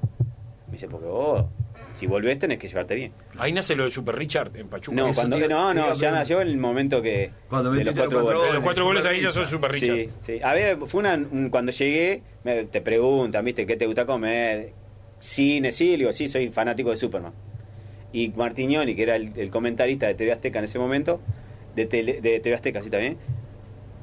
[0.68, 1.47] Me dice, porque vos,
[1.95, 3.12] si volvés tenés que llevarte bien.
[3.38, 4.97] Ahí nace lo de Super Richard en Pachuca.
[4.97, 7.30] No, cuando, iba- no, no, ya nació en el momento que...
[7.49, 8.55] Cuando de metiste los cuatro goles.
[8.55, 9.97] los cuatro goles ahí ya sos Super Richard.
[9.97, 10.41] Sí, sí.
[10.43, 13.66] A ver, fue una, un- cuando llegué, me- te preguntan, ¿viste?
[13.66, 14.72] ¿Qué te gusta comer?
[15.18, 17.32] Cine, sí, le digo, sí, soy fanático de Superman.
[18.12, 21.20] Y Martignoni, que era el, el comentarista de TV Azteca en ese momento,
[21.76, 23.18] de, tele- de TV Azteca, sí, también.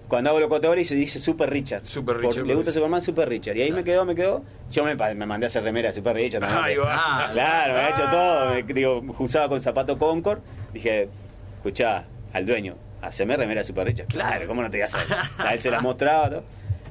[0.07, 1.85] Cuando hago goles, se dice Super Richard.
[1.85, 2.71] Super Por- Richard, le gusta.
[2.71, 3.57] Superman, Super Richard.
[3.57, 4.41] Y ahí me quedó, me quedó.
[4.71, 6.43] Yo me, mandé a hacer remera de Super Richard.
[6.45, 6.67] Ah,
[7.33, 8.53] Claro, me ha hecho todo.
[8.53, 10.39] Me, digo, usaba con zapato Concord.
[10.73, 11.09] Dije,
[11.57, 14.07] escuchá, al dueño, haceme remera Super Richard.
[14.07, 15.01] Claro, ¿cómo no te voy a hacer?
[15.39, 16.29] A él se la mostraba.
[16.29, 16.43] todo.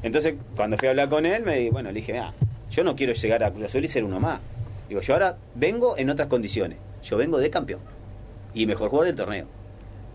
[0.03, 2.35] Entonces, cuando fui a hablar con él, me di- bueno, le dije, mira,
[2.71, 4.41] yo no quiero llegar a Cruz Azul y ser uno más.
[4.91, 6.79] Digo, yo ahora vengo en otras condiciones.
[7.03, 7.81] Yo vengo de campeón
[8.53, 9.47] y mejor jugador del torneo.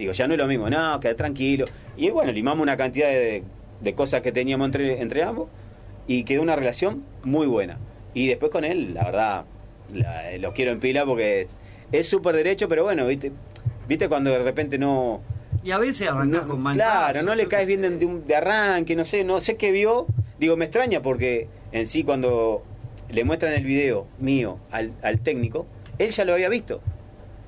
[0.01, 1.65] Digo, ya no es lo mismo, no, queda tranquilo.
[1.95, 3.43] Y bueno, limamos una cantidad de,
[3.81, 5.47] de cosas que teníamos entre, entre ambos
[6.07, 7.77] y quedó una relación muy buena.
[8.15, 9.45] Y después con él, la verdad,
[9.93, 11.47] la- lo quiero en pila porque
[11.91, 13.31] es- súper derecho, pero bueno, viste,
[13.87, 15.21] viste cuando de repente no...
[15.63, 18.25] Y a veces arrancás no- con mal Claro, no le caes bien de, de un-
[18.25, 20.07] de arranque, no sé, no sé qué vio.
[20.39, 22.63] Digo, me extraña porque en sí cuando
[23.11, 25.67] le muestran el video mío al, al técnico,
[25.99, 26.81] él ya lo había visto.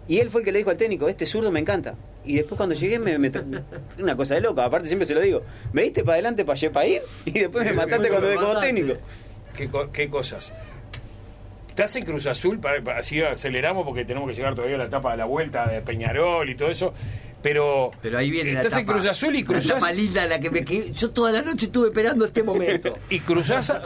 [0.08, 1.96] Y él fue el que le dijo al técnico, este zurdo me encanta.
[2.26, 3.32] Y después cuando llegué me, me
[4.00, 5.42] una cosa de loca, aparte siempre se lo digo,
[5.74, 8.94] me diste para adelante para, para ir y después me mataste cuando me como técnico.
[9.58, 10.54] ¿Qué, co- qué cosas?
[11.70, 14.86] Estás en Cruz Azul, para, para- así aceleramos porque tenemos que llegar todavía a la
[14.86, 16.94] etapa de la vuelta de Peñarol y todo eso,
[17.42, 20.26] pero, Pero ahí viene la estás en etapa- Cruz Azul y La cruzás, etapa linda
[20.28, 22.96] la que me que yo toda la noche estuve esperando este momento.
[23.10, 23.82] y cruzás a,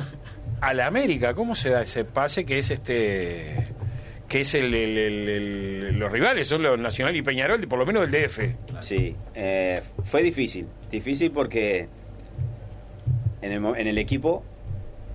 [0.62, 1.34] a la América.
[1.34, 3.67] ¿Cómo se da ese pase que es este
[4.28, 8.24] que es el, el- los rivales son los Nacional y Peñarol, por lo menos del
[8.28, 8.40] DF?
[8.82, 11.88] Sí, eh, fue difícil, difícil porque
[13.42, 14.44] en el, en el equipo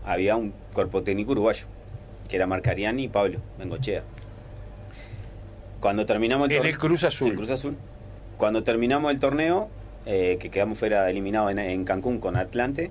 [0.04, 1.66] había un cuerpo técnico uruguayo,
[2.28, 4.02] que era Marcariani y Pablo Bengochea.
[5.80, 6.72] Cuando terminamos el En torneo...
[6.72, 7.26] el Cruz Azul.
[7.28, 7.76] En el Cruz Azul.
[8.36, 9.68] Cuando terminamos el torneo,
[10.06, 12.90] eh, que quedamos fuera eliminados en, en Cancún con Atlante,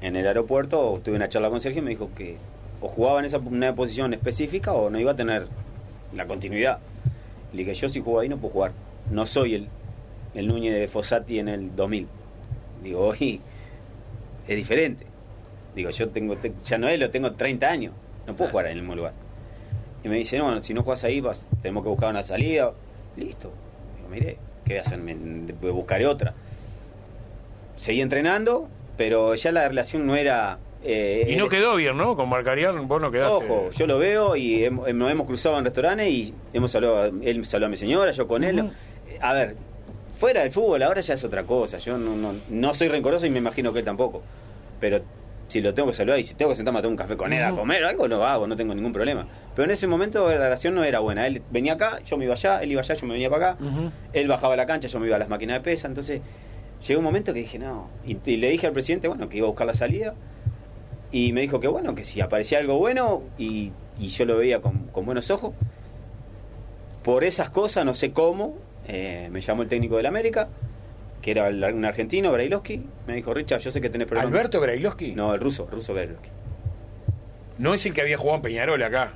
[0.00, 2.36] en el aeropuerto tuve una charla con Sergio y me dijo que
[2.82, 5.46] o jugaba en esa una posición específica o no iba a tener
[6.14, 6.78] la continuidad.
[7.52, 8.72] Le dije, yo si juego ahí no puedo jugar.
[9.10, 9.68] No soy el,
[10.34, 12.08] el Núñez de Fossati en el 2000.
[12.82, 13.40] Digo, hoy
[14.48, 15.06] es diferente.
[15.74, 17.94] Digo, yo tengo, te- ya no es, lo tengo 30 años.
[18.26, 19.12] No puedo jugar en el mismo lugar.
[20.04, 22.72] Y me dice, no, si no juegas ahí, vas, tenemos que buscar una salida.
[23.16, 23.52] Listo.
[23.96, 24.98] Digo, mire, ¿qué voy a hacer?
[24.98, 25.14] Me-
[25.72, 26.34] buscaré otra.
[27.76, 30.58] Seguí entrenando, pero ya la relación no era...
[30.84, 32.16] eh, Y no quedó bien, ¿no?
[32.16, 33.46] Con Marcarián vos no quedaste.
[33.46, 37.44] Ojo, yo lo veo y hem- nos hemos cruzado en restaurantes y hemos hablado, él
[37.46, 38.70] saludó a mi señora, yo con él.
[39.20, 39.56] A ver,
[40.18, 41.78] fuera del fútbol ahora ya es otra cosa.
[41.78, 44.22] Yo no, no, no soy rencoroso y me imagino que él tampoco.
[44.80, 45.00] Pero
[45.48, 47.32] si lo tengo que saludar y si tengo que sentarme a tomar un café con
[47.32, 49.26] él a comer o algo, lo hago, no tengo ningún problema.
[49.54, 51.26] Pero en ese momento la relación no era buena.
[51.26, 53.58] Él venía acá, yo me iba allá, él iba allá, yo me venía para acá.
[54.14, 55.86] Él bajaba a la cancha, yo me iba a las máquinas de pesa.
[55.88, 56.22] Entonces
[56.86, 57.88] llegó un momento que dije, no.
[58.06, 60.14] Y, y le dije al presidente, bueno, que iba a buscar la salida.
[61.12, 64.60] Y me dijo que bueno, que si aparecía algo bueno y, y yo lo veía
[64.60, 65.52] con, con buenos ojos,
[67.04, 68.54] por esas cosas, no sé cómo,
[68.86, 70.48] eh, me llamó el técnico del América,
[71.20, 74.32] que era el- un argentino, Brailovsky, me dijo, Richard, yo sé que tenés problemas.
[74.32, 75.12] Alberto Brailovsky.
[75.14, 76.30] No, el ruso, el ruso Brailovsky.
[77.58, 79.12] No es el que había jugado en Peñarol acá.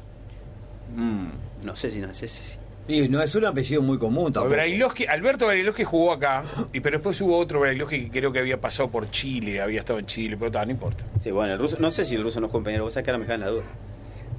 [0.95, 1.29] Mm,
[1.65, 4.55] no sé si no sé si- Y no es un apellido muy común tampoco.
[4.55, 8.61] Brailovsky- Alberto Brailovsky jugó acá, y pero después hubo otro Brailovsky que creo que había
[8.61, 11.05] pasado por Chile, había estado en Chile, pero ta, no importa.
[11.21, 13.11] Sí, bueno, el ruso, no sé si el ruso no es compañero, vos sabés que
[13.11, 13.63] ahora me dejan la duda.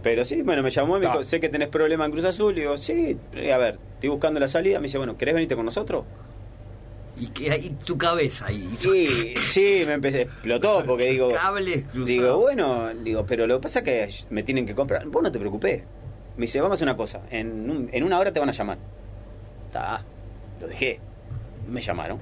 [0.03, 2.55] Pero sí, bueno, me llamó y me dijo, sé que tenés problema en Cruz Azul.
[2.57, 4.79] Y digo, sí, eh, a ver, estoy buscando la salida.
[4.79, 6.05] Me dice, bueno, ¿querés venirte con nosotros?
[7.19, 8.69] Y que hay tu cabeza ahí.
[8.77, 12.05] Sí, sí, me empecé, explotó porque digo, Cables cruzados.
[12.07, 15.05] digo, bueno, digo, pero lo que pasa es que me tienen que comprar.
[15.07, 15.83] Vos no te preocupes.
[16.37, 18.51] Me dice, vamos a hacer una cosa, en, un- en una hora te van a
[18.51, 18.77] llamar.
[19.67, 20.01] Está,
[20.61, 20.99] lo dejé.
[21.67, 22.19] Me llamaron.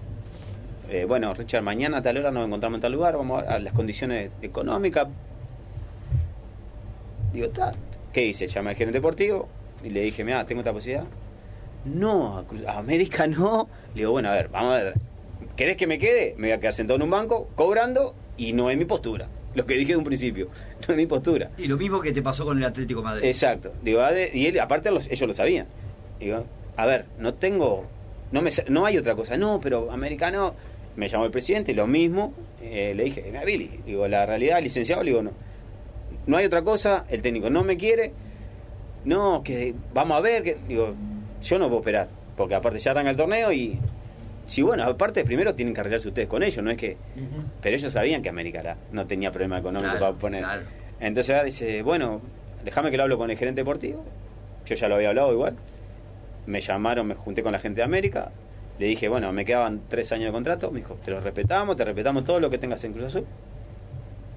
[0.89, 3.59] Eh, bueno, Richard, mañana a tal hora nos encontramos en tal lugar, vamos a, a
[3.59, 5.07] las condiciones económicas.
[7.33, 7.73] Digo, está.
[8.13, 8.47] ¿Qué hice?
[8.47, 9.47] Llamé al gerente deportivo
[9.83, 11.05] y le dije, mira, tengo esta posibilidad.
[11.85, 13.67] No, a América no.
[13.93, 14.93] Le digo, bueno, a ver, vamos a ver.
[15.55, 16.35] ¿Querés que me quede?
[16.37, 19.27] Me voy a quedar sentado en un banco, cobrando, y no es mi postura.
[19.55, 20.49] Lo que dije de un principio.
[20.87, 21.49] No es mi postura.
[21.57, 23.25] Y lo mismo que te pasó con el Atlético de Madrid.
[23.27, 23.71] Exacto.
[23.81, 24.01] Digo,
[24.33, 25.65] y él, aparte los- ellos lo sabían.
[26.19, 26.45] Digo,
[26.77, 27.85] a ver, no tengo,
[28.31, 29.37] no me, no hay otra cosa.
[29.37, 30.53] No, pero americano,
[30.95, 32.33] me llamó el presidente, lo mismo.
[32.61, 35.31] eh, le dije, mira, Billy, digo, la realidad, licenciado, le digo, no,
[36.27, 37.05] no hay otra cosa.
[37.09, 38.11] El técnico no me quiere.
[39.05, 40.93] No, que vamos a ver, que digo,
[41.41, 43.77] yo no puedo esperar, porque aparte ya arranca el torneo y
[44.45, 46.97] Sí, bueno, aparte primero tienen que arreglarse ustedes con ellos, no es que...
[47.61, 50.43] Pero ellos sabían que América la- no tenía problema económico Claro, para poner.
[50.43, 50.61] claro.
[50.99, 52.21] Entonces ahora dice, bueno,
[52.63, 54.03] déjame que lo hablo con el gerente deportivo.
[54.65, 55.55] Yo ya lo había hablado igual.
[56.45, 58.31] Me llamaron, me junté con la gente de América.
[58.77, 60.69] Le dije, bueno, me quedaban tres años de contrato.
[60.71, 63.25] Me dijo, te lo respetamos, te respetamos todo lo que tengas en Cruz Azul.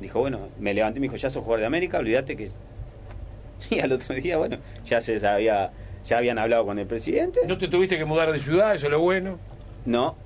[0.01, 2.49] Dijo, bueno, me levanté y me dijo, ya sos jugador de América, olvídate que...
[3.71, 5.71] Y al otro día, bueno, ya se sabía,
[6.05, 7.41] ya habían hablado con el presidente.
[7.47, 8.75] ¿No te tuviste que mudar de ciudad?
[8.75, 9.39] Eso es lo bueno.
[9.85, 10.17] No,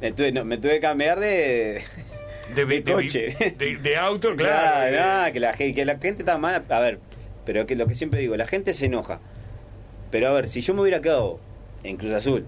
[0.00, 1.82] me tuve, no, me tuve que cambiar de,
[2.54, 3.36] De, de coche.
[3.56, 4.90] De, de auto, claro.
[4.90, 6.64] Claro, nada, que, la, que la gente está mal.
[6.68, 6.98] A ver,
[7.44, 9.20] pero que lo que siempre digo, la gente se enoja.
[10.10, 11.40] Pero a ver, si yo me hubiera quedado
[11.82, 12.46] en Cruz Azul,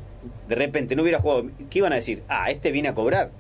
[0.49, 2.23] de repente no hubiera jugado, ¿qué iban a decir?
[2.29, 3.31] Ah, este viene a cobrar.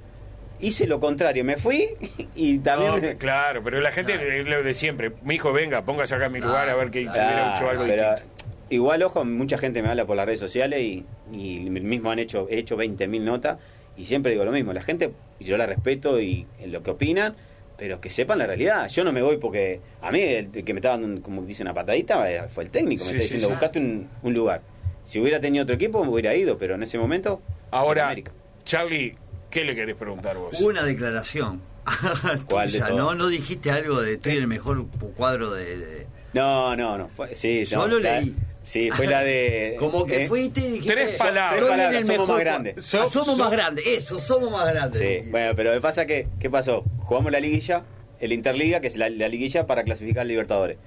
[0.58, 1.90] Hice lo contrario, me fui
[2.34, 3.12] y también...
[3.12, 5.12] No, claro, pero la gente es lo de siempre.
[5.22, 7.18] Mi hijo, venga, póngase acá en mi lugar a ver que claro.
[7.18, 8.35] hubiera hecho algo distinto.
[8.70, 12.46] Igual, ojo, mucha gente me habla por las redes sociales y, y mismo han hecho,
[12.50, 13.58] he hecho 20.000 notas
[13.96, 17.34] y siempre digo lo mismo, la gente, yo la respeto y en lo que opinan,
[17.78, 18.88] pero que sepan la realidad.
[18.88, 21.74] Yo no me voy porque a mí el, que me estaba dando, como dice, una
[21.74, 23.52] patadita eh, fue el técnico, me Sí, está sí, diciendo, sí.
[23.52, 24.62] buscaste un, un lugar.
[25.04, 27.40] Si hubiera tenido otro equipo, me hubiera ido, pero en ese momento...
[27.70, 28.32] Ahora, América.
[28.64, 29.14] Charlie,
[29.50, 30.60] ¿qué le querés preguntar vos?
[30.60, 31.60] Una declaración.
[32.48, 32.88] ¿Cuál tuya?
[32.88, 33.14] ¿no?
[33.14, 34.86] No dijiste algo de estoy en el mejor
[35.16, 35.76] cuadro de.
[35.76, 38.34] de- No, no, no, fue, sí, Yo no, lo la- leí.
[38.66, 39.76] Sí, fue la de...
[39.78, 40.92] Como que eh, fuiste y dijiste.
[40.92, 41.62] Tres palabras.
[41.62, 42.84] "Estoy en Tres el palabras, somos mejor más grandes".
[42.84, 45.00] So- Ah, somos so- más grandes, eso, somos más grandes.
[45.00, 46.82] Sí, bueno, pero me pasa que, ¿qué pasó?
[46.98, 47.84] Jugamos la liguilla,
[48.18, 50.78] el Interliga, que es la, la liguilla para clasificar al Libertadores.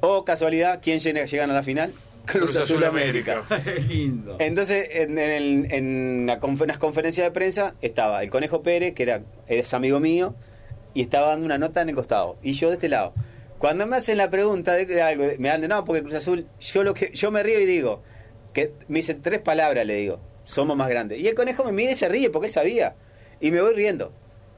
[0.00, 1.92] O casualidad, ¿quién llega, llegan a la final?
[2.24, 3.42] Cruz, Azul América.
[3.88, 4.36] Lindo.
[4.38, 9.02] Entonces, en, en, el- en la confer- conferencias de prensa estaba el Conejo Pérez, que
[9.02, 10.34] era es amigo mío,
[10.94, 12.36] y estaba dando una nota en el costado.
[12.42, 13.12] Y yo de este lado.
[13.62, 16.82] Cuando me hacen la pregunta de, de algo, me dan, no, porque Cruz Azul, yo
[16.82, 18.02] lo que yo me río y digo,
[18.52, 21.20] que me dice tres palabras, le digo, somos más grandes.
[21.20, 22.96] Y el conejo me mira y se ríe porque él sabía.
[23.38, 24.10] Y me voy riendo.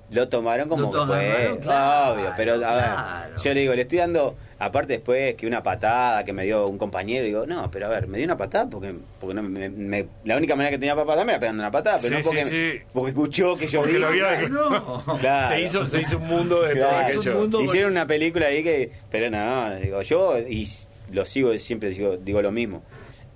[0.08, 4.36] Lo tomaron como fue, claro, obvio, pero a ver, yo le digo, le estoy dando,
[4.58, 8.06] aparte después que una patada que me dio un compañero, digo, no, pero a ver,
[8.06, 11.06] me dio una patada porque, porque no, me, me- la única manera que tenía para
[11.06, 12.84] pararme era pegando una patada, pero Sí, no porque, sí, sí.
[12.92, 15.04] porque escuchó que yo Porque lo No.
[15.18, 15.56] Claro.
[15.56, 17.20] Se, hizo, se hizo un mundo de todo Claro.
[17.20, 20.68] Un mundo- Hicieron una película ahí que, pero no, digo, yo y
[21.12, 22.82] lo sigo siempre digo, digo lo mismo.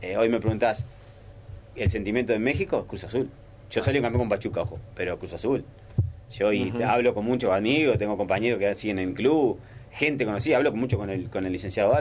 [0.00, 0.86] Eh, hoy me preguntás,
[1.76, 2.86] ¿el sentimiento de México?
[2.86, 3.28] Cruz Azul.
[3.70, 5.64] Yo salí campeón con Pachuca, ojo, pero Cruz Azul.
[6.30, 9.58] Yo y hablo con muchos amigos, tengo compañeros que siguen en el club,
[9.98, 11.92] gente conocida, hablo mucho con el con el licenciado.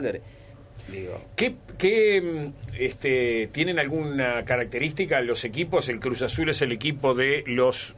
[0.92, 5.90] Digo, ¿Qué, qué, este, tienen alguna característica los equipos?
[5.90, 7.96] El Cruz Azul es el equipo de los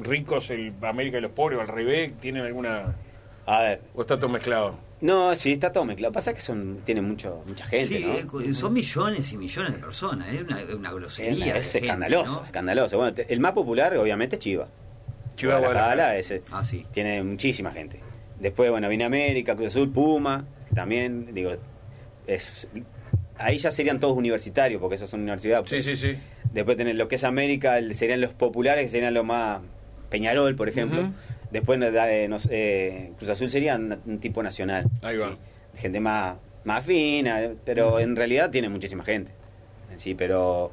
[0.00, 2.12] ricos, el América de los pobres, o al revés.
[2.20, 2.94] ¿Tienen alguna.?
[3.46, 4.76] a ver, ¿O está todo mezclado?
[5.00, 6.12] no, sí, está todo mezclado.
[6.12, 8.40] Pasa que son tienen mucho mucha gente, Sí, ¿no?
[8.40, 10.32] eh, son millones y millones de personas.
[10.32, 11.56] Es una, una Es, grosería.
[11.56, 12.46] es gente, escandaloso, ¿no?
[12.46, 12.96] escandaloso.
[12.96, 14.68] Bueno, te- el más popular obviamente es Chiva.
[15.36, 16.16] Chivas Guadalajara, Guadalajara.
[16.18, 16.42] ese.
[16.52, 16.86] Ah, sí.
[16.92, 17.98] Tiene muchísima gente.
[18.44, 21.52] Después, bueno, viene América, Cruz Azul, Puma, que también, digo,
[22.26, 22.68] es
[23.38, 25.66] ahí ya serían todos universitarios, porque esos son universidades.
[25.70, 26.18] Sí, sí, sí.
[26.52, 29.62] Después tenés lo que es América, serían los populares, que serían los más
[30.10, 31.10] Peñarol, por ejemplo.
[31.50, 34.84] Después eh, nos- eh, Cruz Azul sería un, tipo nacional.
[35.00, 35.30] Ahí va.
[35.30, 35.36] sí.
[35.78, 39.32] Gente más, más fina, pero en realidad tiene muchísima gente.
[39.96, 40.70] Sí, pero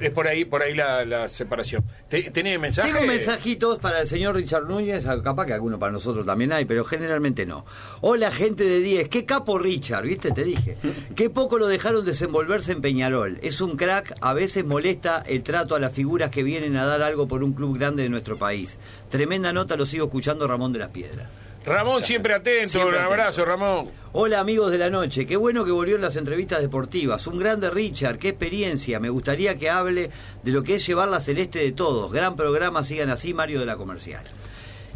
[0.00, 1.84] es por ahí, por ahí la, la separación.
[2.08, 2.92] ¿Te- ¿Tenés mensaje?
[2.92, 6.64] Tengo mensajitos para el señor Richard Núñez, ah, capaz que alguno para nosotros también hay,
[6.64, 7.64] pero generalmente no.
[8.00, 10.30] Hola gente de 10, qué capo Richard, ¿viste?
[10.32, 10.76] Te dije.
[11.14, 13.38] Qué poco lo dejaron desenvolverse en Peñarol.
[13.42, 17.02] Es un crack, a veces molesta el trato a las figuras que vienen a dar
[17.02, 18.78] algo por un club grande de nuestro país.
[19.10, 21.28] Tremenda nota, lo sigo escuchando Ramón de las Piedras.
[21.64, 22.68] Ramón, siempre atento.
[22.68, 23.90] Siempre un abrazo, Ramón.
[24.12, 27.26] Hola amigos de la noche, qué bueno que volvió en las entrevistas deportivas.
[27.26, 28.98] Un grande Richard, qué experiencia.
[28.98, 30.10] Me gustaría que hable
[30.42, 32.10] de lo que es llevar la celeste de todos.
[32.10, 34.24] Gran programa, sigan así, Mario de la Comercial.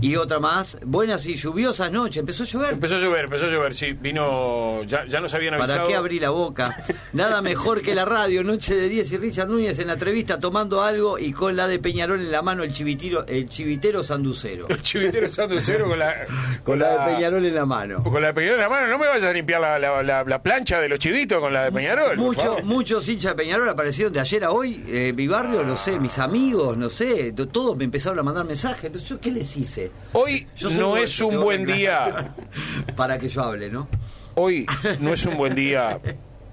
[0.01, 2.19] Y otra más, buenas y lluviosas noches.
[2.19, 2.73] Empezó a llover.
[2.75, 3.93] Empezó a llover, empezó a llover, sí.
[3.93, 5.79] Vino, ya, ya nos habían avisado.
[5.79, 6.77] ¿Para qué abrí la boca?
[7.13, 10.83] Nada mejor que la radio, Noche de 10 y Richard Núñez en la entrevista tomando
[10.83, 14.69] algo y con la de Peñarol en la mano el chivitiro, el chivitero sanducero.
[14.69, 16.15] El chivitero sanducero con la...
[16.65, 18.03] Con la de Peñarol en la mano.
[18.03, 18.87] Con la de Peñarol en la mano.
[18.89, 21.65] No me vayas a limpiar la, la- la- la plancha de los chivitos con la
[21.65, 22.17] de Peñarol.
[22.17, 24.83] por Muchos, hinchas de Peñarol aparecieron de ayer a hoy.
[24.89, 28.45] eh, mi barrio, no sé, mis amigos, no sé, to- todos me empezaron a mandar
[28.47, 28.91] mensajes.
[29.05, 29.84] ¿Yo qué les hice?
[30.13, 32.35] Hoy Yo soy no es un buen día.
[32.97, 33.89] Para que yo hable, ¿no?
[34.37, 34.67] Hoy
[35.01, 35.99] no es un buen día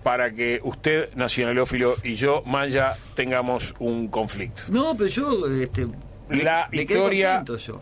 [0.03, 4.63] para que usted, nacionalófilo, y yo, Maya, tengamos un conflicto.
[4.69, 5.85] No, pero yo, este.
[6.29, 7.81] La me historia- yo.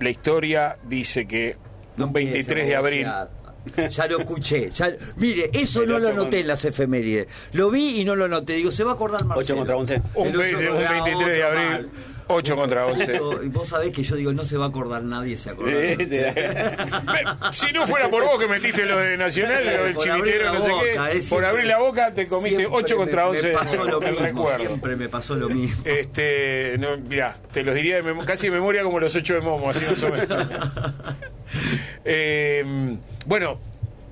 [0.00, 1.56] La historia dice que
[1.96, 3.06] No un 23 de abril...
[3.90, 4.70] Ya lo escuché.
[4.70, 7.28] ya- mire, eso no lo con- en las efemérides.
[7.52, 8.54] Lo vi y no lo anoté.
[8.54, 9.38] Digo, se va a acordar Marcelo.
[9.38, 10.02] 8 contra 11.
[10.14, 11.90] Un, El ocho ve- un contra 23 de abril, mal.
[12.30, 13.20] 8 contra 11.
[13.44, 15.96] Y vos sabés que yo digo, no se va a acordar nadie, se acordará.
[17.52, 19.94] Si no fuera por vos que metiste lo de Nacional, lo del
[20.42, 23.22] la no sé boca, qué, es por abrir la boca te comiste Siempre 8 contra
[23.24, 24.66] me- 11 Me pasó lo mismo, recuerdo.
[24.66, 25.82] siempre me pasó lo mismo.
[25.84, 29.70] Este, no, mirá, te los diría de casi de memoria como los 8 de Momo,
[29.70, 30.28] así más o menos.
[32.04, 32.64] Eh,
[33.26, 33.58] bueno,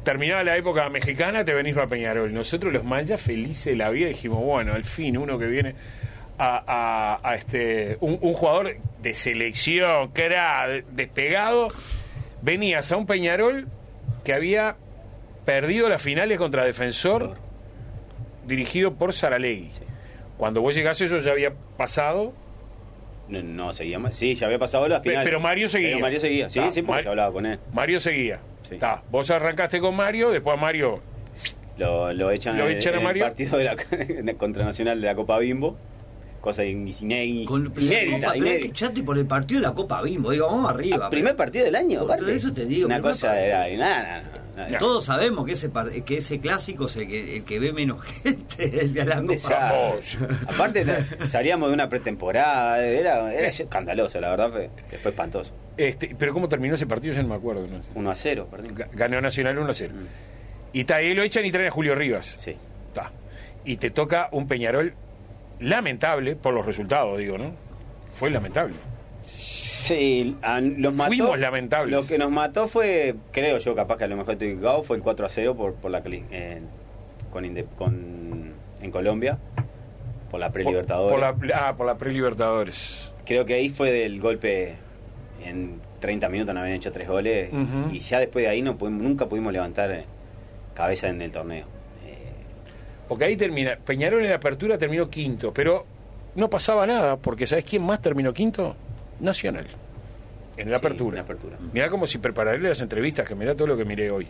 [0.04, 2.32] terminada la época mexicana, te venís para Peñarol.
[2.32, 5.74] Nosotros los mayas felices de la vida dijimos, bueno, al fin uno que viene
[6.38, 11.68] a, a- a este un, un jugador de selección, que era de- despegado,
[12.42, 13.66] venías a un Peñarol
[14.24, 14.76] que había
[15.44, 17.36] perdido las finales contra Defensor,
[18.46, 19.70] dirigido por Saralegui.
[20.36, 22.32] Cuando vos llegás eso ya había pasado,
[23.28, 24.14] No, no, seguía más.
[24.14, 25.24] Sí, ya había pasado la final.
[25.24, 25.88] pero Mario seguía.
[25.90, 26.48] Pero Mario seguía.
[26.50, 27.58] Sí, sí, porque Mar- yo hablaba con él.
[27.72, 28.38] Mario seguía.
[28.68, 28.76] Sí.
[28.78, 31.00] Ta, vos arrancaste con Mario, después a Mario
[31.78, 33.24] Lo, lo echan, ¿Lo en- echan a en el Mario?
[33.24, 35.76] partido de la, contra Nacional de la Copa Bimbo.
[36.40, 38.16] Cosa in- ine- Con la inédita.
[38.18, 38.64] Copa, pero inédita.
[38.66, 40.30] escuchate por el partido de la Copa Bimbo.
[40.30, 41.06] Digo, vamos arriba.
[41.06, 42.32] Ah, primer partido del año, aparte.
[42.32, 43.46] eso te digo, Una primer cosa partido.
[43.46, 43.76] era.
[43.76, 44.78] Nada, nada, nada.
[44.78, 45.70] Todos sabemos que ese
[46.04, 49.36] que ese clásico es el que, el que ve menos gente, el de la ¿Dónde
[49.40, 49.50] Copa.
[50.02, 50.52] ya?
[50.54, 50.86] Aparte,
[51.28, 52.84] salíamos de una pretemporada.
[52.84, 54.50] Era, era escandaloso, la verdad.
[54.52, 54.70] Fue,
[55.02, 55.52] fue espantoso.
[55.76, 57.66] Este, pero cómo terminó ese partido yo no me acuerdo.
[57.66, 57.90] no sé.
[57.94, 58.74] 1 a 0, perdón.
[58.76, 59.94] Ga- Ganó Nacional 1 a 0.
[60.72, 62.36] Y ta, ahí lo echan y traen a Julio Rivas.
[62.40, 62.54] Sí.
[62.94, 63.10] Ta.
[63.64, 64.94] Y te toca un Peñarol
[65.60, 67.52] lamentable por los resultados, digo, ¿no?
[68.14, 68.74] Fue lamentable.
[69.20, 70.36] Sí,
[70.76, 71.08] los mató.
[71.08, 71.90] Fuimos lamentables.
[71.92, 74.96] Lo que nos mató fue, creo yo, capaz que a lo mejor estoy equivocado, fue
[74.96, 79.38] el 4 a 0 por, por la con, Inde- con- en Colombia,
[80.30, 81.10] por la Por, pre-Libertadores.
[81.34, 83.12] por la, ah, por la pre-Libertadores.
[83.24, 84.74] Creo que ahí fue del golpe
[85.44, 87.50] en 30 minutos, no habían hecho tres goles
[87.92, 90.04] y ya después de ahí no pudimos, nunca pudimos levantar eh,
[90.74, 91.66] cabeza en el torneo.
[93.08, 93.76] Porque ahí termina.
[93.76, 95.86] Peñarol en la apertura terminó quinto, pero
[96.34, 98.76] no pasaba nada, porque ¿sabes quién más terminó quinto?
[99.20, 99.66] Nacional.
[100.56, 101.10] En la Sí, apertura.
[101.10, 101.56] en la apertura.
[101.72, 104.26] Mirá como si prepararle las entrevistas, que mirá todo lo que miré hoy.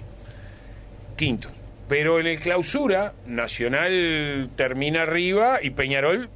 [1.17, 1.49] Quinto.
[1.89, 6.29] Pero en el clausura, Nacional termina arriba y Peñarol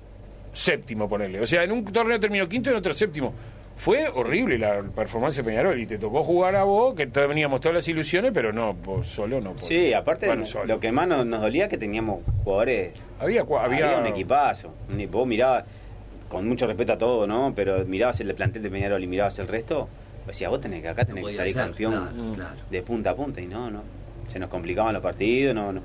[0.53, 1.41] séptimo, ponerle.
[1.41, 3.35] O sea, en un torneo terminó quinto y en otro séptimo.
[3.77, 7.75] Fue horrible la performance de Peñarol y te tocó jugar a vos, que teníamos todas
[7.75, 9.59] las ilusiones, pero no, vos solo no.
[9.59, 10.67] sí, aparte Bueno, no- solo.
[10.67, 14.73] lo que más nos, nos dolía que teníamos jugadores Había, había, había un equipazo.
[14.89, 15.65] Ni- Vos mirabas,
[16.29, 17.53] con mucho respeto a todo, ¿no?
[17.57, 19.89] Pero mirabas el plantel de Peñarol y mirabas el resto,
[20.27, 22.61] decías, vos tenés que acá tenés que Podía salir ser, campeón claro, claro.
[22.71, 23.83] de punta a punta y no, no.
[24.29, 25.81] Se nos complicaban los partidos, no, no.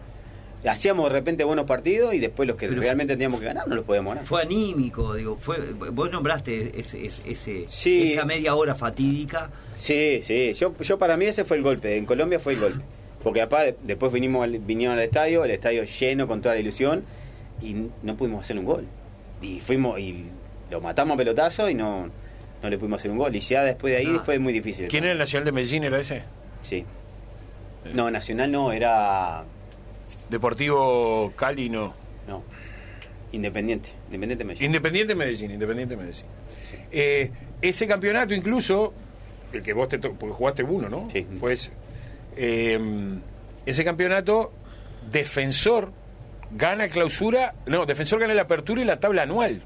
[0.66, 3.76] Hacíamos de repente buenos partidos y después los que Pero- realmente teníamos que ganar no
[3.76, 4.26] los podíamos ganar.
[4.28, 5.58] Fue anímico, digo, fue,
[5.92, 8.12] vos nombraste ese, ese, ese- Sí.
[8.14, 9.50] esa media hora fatídica.
[9.76, 12.84] Sí, sí, yo, yo para mí ese fue el golpe, en Colombia fue el golpe.
[13.24, 17.04] Porque apá- después vinimos al- vinieron al estadio, el estadio lleno con toda la ilusión
[17.62, 18.86] y no pudimos hacer un gol.
[19.42, 20.26] Y fuimos y
[20.72, 22.10] lo matamos a pelotazo y no,
[22.64, 23.36] no le pudimos hacer un gol.
[23.36, 24.24] Y ya después de ahí No.
[24.24, 24.88] fue muy difícil.
[24.88, 25.84] ¿Quién era el Nacional de Medellín?
[25.84, 26.24] ¿Era ese?
[26.62, 26.84] Sí.
[27.94, 29.44] No, Nacional no, era...
[30.30, 31.94] Deportivo Cali, no.
[32.28, 32.44] No.
[33.32, 33.90] Independiente.
[34.08, 34.66] Independiente Medellín.
[34.66, 36.26] Independiente Medellín, Independiente Medellín.
[36.70, 36.78] Sí.
[36.92, 38.94] Eh, ese campeonato incluso,
[39.54, 41.10] el que vos te porque jugaste uno, ¿no?
[41.10, 41.26] Sí.
[41.40, 41.72] Pues
[42.36, 42.80] eh,
[43.66, 44.54] ese campeonato,
[45.12, 45.92] Defensor
[46.52, 49.62] gana clausura, no, Defensor gana la apertura y la tabla anual,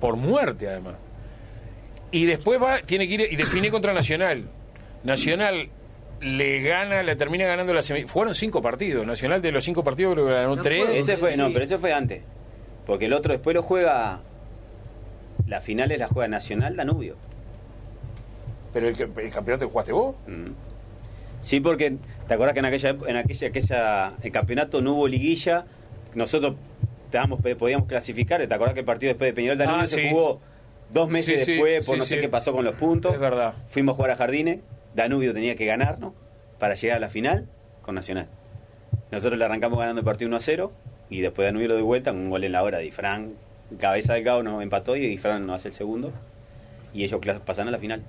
[0.00, 0.96] por muerte además.
[2.10, 4.48] Y después va, tiene que ir y define contra Nacional.
[5.04, 5.68] Nacional
[6.20, 8.04] le gana, le termina ganando la semi.
[8.04, 9.06] Fueron cinco partidos.
[9.06, 10.84] Nacional de los cinco partidos creo que ganó No tres.
[10.84, 10.96] puedo.
[10.98, 12.22] Ese fue, no, pero ese fue antes.
[12.86, 14.20] Porque el otro después lo juega.
[15.46, 17.16] Las finales la juega Nacional Danubio.
[18.72, 20.16] Pero el, el campeonato que jugaste vos.
[20.26, 20.52] Mm.
[21.42, 21.96] Sí, porque
[22.26, 25.64] te acuerdas que en aquella en aquella, aquella el campeonato no hubo liguilla,
[26.14, 26.54] nosotros
[27.04, 30.08] estábamos, podíamos clasificar, te acuerdas que el partido después de Peñarol Danubio Ah, se sí.
[30.10, 30.40] jugó
[30.92, 32.20] dos meses Sí, sí, después por sí, no sé sí.
[32.22, 33.14] qué pasó con los puntos.
[33.14, 33.54] Es verdad.
[33.68, 34.58] Fuimos a jugar a Jardines,
[34.96, 36.14] Danubio tenía que ganarnos
[36.58, 37.46] para llegar a la final
[37.82, 38.26] con Nacional.
[39.12, 40.72] Nosotros le arrancamos ganando el partido 1 a 0
[41.10, 43.34] y después Danubio lo de vuelta con un gol en la hora de Ifrán,
[43.78, 46.12] cabeza del cabo nos empató y Ifrán nos hace el segundo
[46.92, 48.02] y ellos pasan a la final.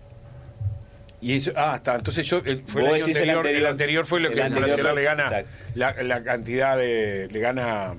[1.19, 1.95] Y eso, ah, está.
[1.95, 4.69] Entonces yo, el, fue el año el anterior, el anterior, fue lo El que anterior
[4.69, 7.27] Nacional le gana la, la cantidad de.
[7.31, 7.95] Le gana.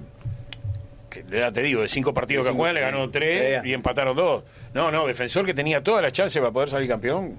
[1.10, 4.14] Que, ya te digo, de cinco partidos De que juegan, le ganó tres y empataron
[4.14, 4.44] dos.
[4.72, 7.38] No, no, defensor que tenía todas las chances para poder salir campeón.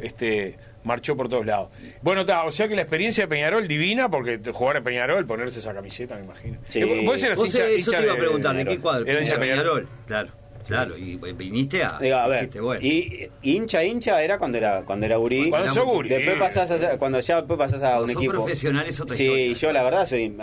[0.00, 0.56] Este.
[0.84, 1.70] Marchó por todos lados.
[2.02, 5.58] Bueno, está, o sea que la experiencia de Peñarol divina, porque jugar en Peñarol, ponerse
[5.60, 6.58] esa camiseta, me imagino.
[6.68, 6.80] Sí.
[6.80, 9.06] Eh, Vos eras Vos, hincha- eh, eso hincha te iba a preguntar, ¿de qué cuadro?
[9.06, 9.88] Era hincha Peñarol.
[10.06, 10.28] Claro,
[10.66, 10.96] claro.
[10.98, 11.98] Y eh, viniste a.
[11.98, 12.80] Digo, a ver, dijiste, bueno.
[12.84, 15.48] y hincha hincha era cuando era cuando era gurí.
[15.48, 16.10] Cuando sos gurí.
[16.10, 18.32] Después pasás a cuando ya después pasás a Cuando un sos equipo.
[18.32, 19.52] profesional es otra sí, historia.
[19.54, 20.36] yo la verdad soy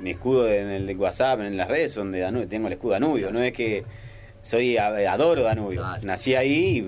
[0.00, 3.32] mi escudo en el WhatsApp, en las redes son de Danubio, tengo el escudo Danubio,
[3.32, 3.84] no es que
[4.42, 5.80] soy a- adoro Danubio.
[5.80, 6.02] Claro.
[6.04, 6.78] Nací ahí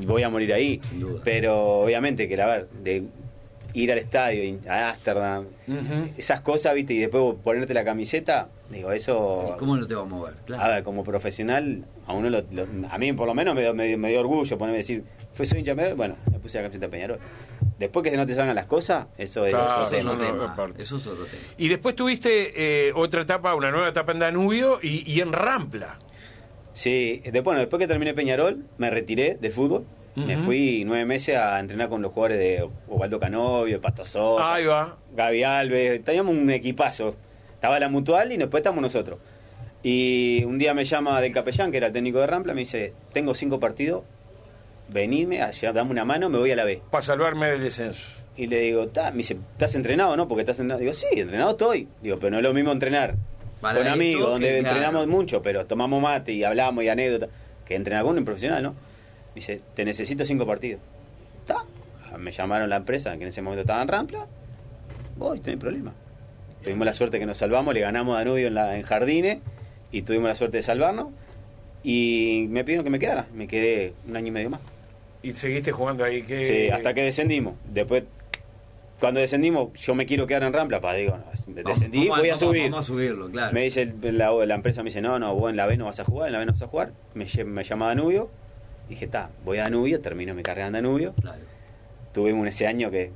[0.00, 0.80] y, voy a morir ahí.
[0.88, 1.20] Sin duda.
[1.24, 3.04] Pero obviamente que la ver de
[3.74, 5.46] ir al estadio a Ámsterdam,
[6.16, 6.94] esas cosas, ¿viste?
[6.94, 10.34] Y después ponerte la camiseta, digo, eso ¿Y ¿Cómo no te va a mover?
[10.46, 10.62] Claro.
[10.62, 13.74] a ver, como profesional, a uno lo- lo- a mí por lo menos me dio,
[13.74, 15.02] me dio- me dio orgullo ponerme a decir,
[15.32, 17.18] fue soy hincha Peñarol, bueno, me puse la camiseta de Peñarol.
[17.76, 20.54] Después que no te salgan las cosas, eso es Claro, Eso es otro otro no,
[20.54, 20.68] tema.
[20.78, 21.42] Eso es otro tema.
[21.58, 25.98] Y después tuviste eh, otra etapa, una nueva etapa en Danubio y, y en Rampla.
[26.74, 29.84] Sí, de- bueno, después que terminé Peñarol, me retiré del fútbol.
[30.16, 34.64] Me fui nueve meses a entrenar con los jugadores de Osvaldo Canovio, Pato Sosa, Ahí
[34.64, 34.96] va.
[35.16, 36.04] Gaby Alves.
[36.04, 37.16] Teníamos un equipazo.
[37.54, 39.18] Estaba la mutual y después estamos nosotros.
[39.82, 42.92] Y un día me llama del capellán, que era el técnico de Rampla, me dice,
[43.12, 44.04] tengo cinco partidos,
[44.88, 46.80] venidme, allá, dame una mano, me voy a la B.
[46.90, 48.08] Para salvarme del descenso.
[48.36, 50.26] Y le digo, me dice, ¿estás entrenado no?
[50.28, 50.80] Porque estás entrenado.
[50.80, 51.88] Digo, sí, entrenado estoy.
[52.02, 53.14] Digo, pero no es lo mismo entrenar
[53.64, 54.68] Para con amigos, donde claro.
[54.68, 57.30] entrenamos mucho, pero tomamos mate y hablamos y anécdotas,
[57.64, 58.74] que entrenar con un profesional, ¿no?
[59.34, 60.82] Dice, te necesito cinco partidos.
[61.40, 61.64] ¿Está?
[62.18, 64.26] Me llamaron la empresa, que en ese momento estaba en Rampla.
[65.16, 65.94] Voy, no hay problema.
[66.62, 69.38] Tuvimos la suerte que nos salvamos, le ganamos a Danubio en, la, en Jardines
[69.90, 71.08] y tuvimos la suerte de salvarnos.
[71.82, 73.26] Y me pidieron que me quedara.
[73.34, 74.60] Me quedé un año y medio más.
[75.22, 76.22] Y seguiste jugando ahí.
[76.22, 76.44] Que...
[76.44, 77.54] Sí, hasta que descendimos.
[77.64, 78.04] Después,
[79.04, 81.24] cuando descendimos, yo me quiero quedar en Rampla, para digo, no,
[81.62, 82.62] descendí, Vamos voy a vamos subir.
[82.70, 83.52] Vamos a subirlo, claro.
[83.52, 85.84] Me dice el- la, la empresa, me dice, no, no, vos en la B no
[85.86, 86.92] vas a jugar, en la B no vas a jugar.
[87.14, 88.30] Me, me llama Danubio.
[88.88, 91.14] Dije, está, voy a Danubio, termino mi carrera en Danubio.
[91.20, 91.38] Claro.
[92.12, 93.10] Tuvimos ese año que,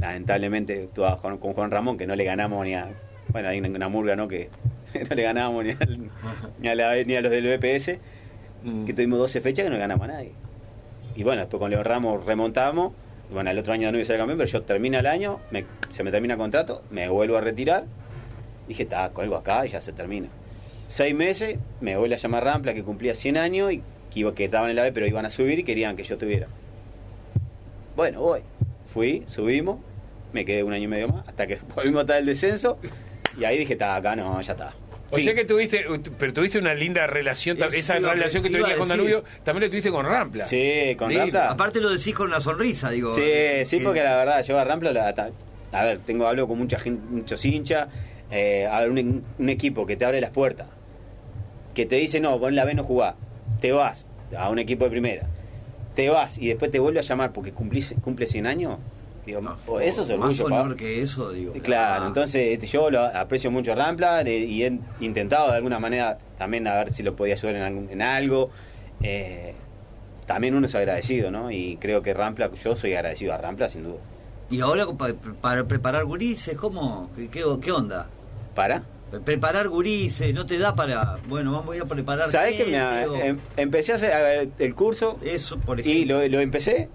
[0.00, 0.88] lamentablemente,
[1.22, 2.88] con, con Juan Ramón, que no le ganamos ni a...
[3.28, 4.26] Bueno, hay una, murga, ¿no?
[4.28, 4.48] Que
[5.08, 6.10] no le ganábamos ni, al-
[6.58, 7.98] ni a, la- ni a los del BPS.
[8.64, 8.84] Mm.
[8.84, 10.32] Que tuvimos 12 fechas que no le ganamos a nadie.
[11.16, 12.92] Y bueno, después con León Ramos remontamos.
[13.32, 15.38] Bueno, el otro año Danubio sale campeón, pero yo termino el año,
[15.90, 17.84] se me termina el contrato, me vuelvo a retirar.
[18.66, 20.28] Dije, está, colgo acá y ya se termina.
[20.88, 24.70] Seis meses, me vuelve a llamar Rampla, que cumplía 100 años y que, que estaban
[24.70, 26.48] en la B, pero iban a subir y querían que yo estuviera.
[27.94, 28.40] Bueno, voy.
[28.92, 29.78] Fui, subimos,
[30.32, 32.78] me quedé un año y medio más, hasta que volvimos a estar el descenso.
[33.38, 34.74] Y ahí dije, está, acá no, ya está.
[35.12, 35.84] O sea que tuviste,
[36.18, 38.88] pero tuviste una linda relación, Eso esa relación que tuviste con.
[38.88, 40.44] Danubio, también la tuviste con Rampla.
[40.44, 41.12] Sí, con.
[41.14, 41.50] Rampla.
[41.50, 43.14] Aparte lo decís con una sonrisa, digo.
[43.14, 45.32] Sí, eh, sí, que- porque la verdad, yo a Rampla, la-
[45.72, 47.88] a ver, tengo hablo con mucha gente, muchos hinchas,
[48.30, 50.68] eh, a ver, un, un equipo que te abre las puertas,
[51.74, 53.14] que te dice, no, vos en la B no jugás,
[53.60, 54.06] te vas
[54.36, 55.26] a un equipo de primera,
[55.94, 58.78] te vas y después te vuelve a llamar porque cumplís, cumple 100 años,
[59.26, 60.62] digo, No, eso es Más orgullo, pa.
[60.62, 61.52] honor que eso, digo.
[61.62, 62.08] Claro, Ah.
[62.08, 66.66] entonces este, yo lo aprecio mucho a Rampla y he intentado de alguna manera también
[66.66, 68.50] a ver si lo podía ayudar en, algún- en algo.
[69.02, 69.54] Eh,
[70.26, 71.50] también uno es agradecido, ¿no?
[71.50, 73.98] Y creo que Rampla, yo soy agradecido a Rampla sin duda.
[74.50, 77.10] Y ahora pa- para preparar gurises, ¿cómo?
[77.16, 78.08] ¿Qué, qué, qué onda?
[78.54, 78.82] ¿Para?
[79.10, 81.18] Pre- Preparar gurises, ¿no te da para.?
[81.28, 82.28] Bueno, vamos a preparar.
[82.30, 86.00] ¿Sabes que me, em- empecé a hacer a ver, el curso Eso, por ejemplo.
[86.00, 86.88] y lo, lo empecé,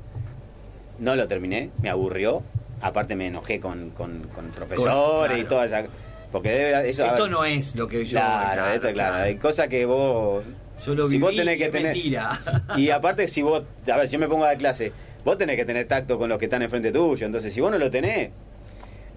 [0.99, 2.43] no lo terminé, me aburrió.
[2.81, 5.37] Aparte me enojé con, con, con profesores claro.
[5.37, 5.83] y toda esa...
[6.31, 8.19] Porque debe, eso, Esto ver, no es lo que yo.
[8.19, 10.43] Claro, esto, claro, hay cosas que vos...
[10.85, 11.93] Yo lo si vos tenés que es tener...
[11.93, 12.37] mentira.
[12.75, 14.91] Y aparte si vos, a ver, si yo me pongo a dar clase,
[15.23, 17.77] vos tenés que tener tacto con los que están enfrente tuyo, entonces si vos no
[17.77, 18.29] lo tenés,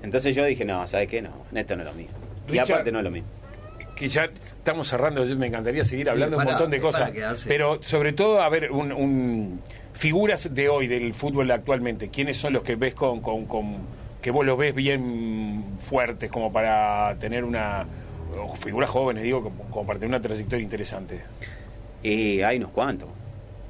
[0.03, 1.21] entonces yo dije, no, ¿sabes qué?
[1.21, 2.09] No, esto no es lo mío.
[2.47, 3.29] Y Richard, aparte no es lo mismo.
[3.97, 7.11] que ya estamos cerrando, yo me encantaría seguir Sí, hablando para- un montón de cosas,
[7.49, 9.61] pero sobre todo, a ver, un, un-
[9.99, 13.79] figuras de hoy del fútbol actualmente, ¿quiénes son los que ves con, con- con-
[14.23, 17.85] que vos los ves bien fuertes como para tener una
[18.61, 21.21] figuras jóvenes, digo, como, como para tener una trayectoria interesante?
[22.03, 23.09] Y hay unos cuantos.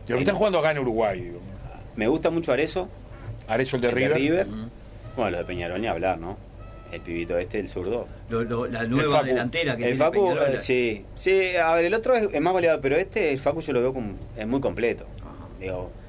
[0.06, 1.40] Los que están jugando acá en Uruguay, digo.
[1.96, 2.88] Me gusta mucho Arezo,
[3.46, 4.46] Arezzo el de el de River.
[5.16, 6.36] Bueno, lo de Peñarol ni hablar, ¿no?
[6.92, 8.06] El pibito este, el zurdo.
[8.30, 9.26] Lo- lo- la nueva Facu.
[9.26, 10.54] delantera que el tiene Facu, Peñarol.
[10.54, 11.04] eh, sí.
[11.16, 13.80] Sí, a ver, el otro es, es más goleado, pero este, el Facu yo lo
[13.80, 15.06] veo como, es muy completo.
[15.60, 16.07] Digo, 18,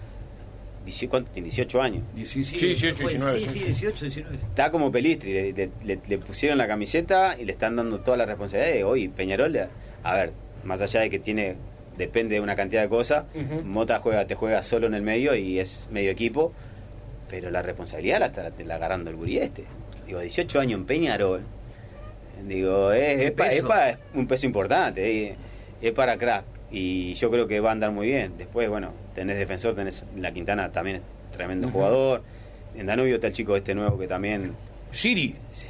[1.07, 1.47] ¿cuánto tiene?
[1.49, 2.03] 18 años.
[2.13, 3.59] 18, Sí, 18, fue- 19, Sí, sí.
[3.59, 4.35] sí, 18, 19.
[4.35, 8.17] Está como Pelistri, le, le- le- le pusieron la camiseta y le están dando toda
[8.17, 8.73] la responsabilidad.
[8.73, 9.57] de Hoy Peñarol,
[10.03, 10.31] a ver,
[10.63, 11.55] más allá de que tiene,
[11.97, 13.61] depende de una cantidad de cosas, Ujú.
[13.63, 16.53] Mota juega, te juega solo en el medio y es medio equipo,
[17.29, 19.65] pero la responsabilidad la está la agarrando el gurí este.
[20.07, 21.41] Digo, 18 años en Peñarol,
[22.47, 23.31] digo, es, ¿Qué es,
[23.63, 25.35] pa- es un peso importante, eh,
[25.81, 26.43] es para crack.
[26.71, 28.33] Y yo creo que va a andar muy bien.
[28.37, 31.01] Después, bueno, tenés defensor, tenés la Quintana también es
[31.31, 32.21] tremendo jugador.
[32.75, 34.53] En Danubio está el chico este nuevo que también
[34.91, 35.35] Siri.
[35.51, 35.67] Sí,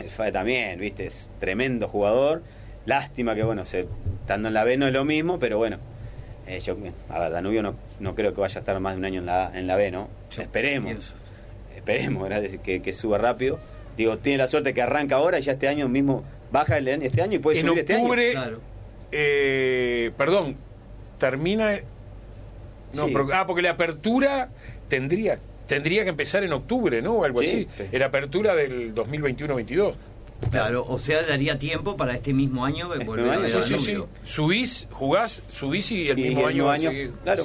[0.00, 2.42] El Fae también, viste, es tremendo jugador.
[2.84, 3.86] Lástima que, bueno, se,
[4.20, 5.78] estando en la B no es lo mismo, pero bueno.
[6.46, 6.76] eh, yo,
[7.08, 9.26] a ver, Danubio no, no creo que vaya a estar más de un año en
[9.26, 10.08] la, en la B, ¿no?
[10.30, 11.14] Yo esperemos, pienso.
[11.76, 12.42] esperemos, ¿verdad?
[12.62, 13.58] Que, que suba rápido.
[13.96, 17.22] Digo, tiene la suerte que arranca ahora y ya este año mismo baja el, este
[17.22, 18.08] año y puede en subir este año.
[18.32, 18.60] Claro.
[19.12, 20.56] Eh, perdón,
[21.18, 21.78] termina.
[22.94, 23.12] No, Sí.
[23.12, 24.48] pero- ah, porque la apertura
[24.88, 27.12] tendría tendría que empezar en octubre, ¿no?
[27.14, 27.86] O algo Sí, así.
[27.90, 27.96] sí.
[27.98, 29.94] La apertura del 2021-22.
[30.50, 33.78] Claro, o sea, daría tiempo para este mismo año Este volver a año, ver Sí,
[33.78, 33.96] sí.
[34.24, 36.90] Subís, jugás, subís y el Y mismo el año.
[36.90, 37.10] seguís.
[37.22, 37.44] claro.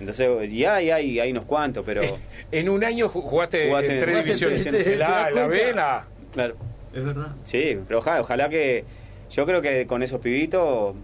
[0.00, 2.02] Entonces, ya hay, hay, hay unos cuantos, pero.
[2.50, 4.64] En un año ju- jugaste, Jugaste- en tres divisiones.
[4.66, 4.96] la, te
[5.34, 6.56] la das B, la- Claro.
[6.92, 7.28] Es verdad.
[7.44, 8.84] Sí, pero ojalá, ojalá que.
[9.30, 10.94] Yo creo que con esos pibitos.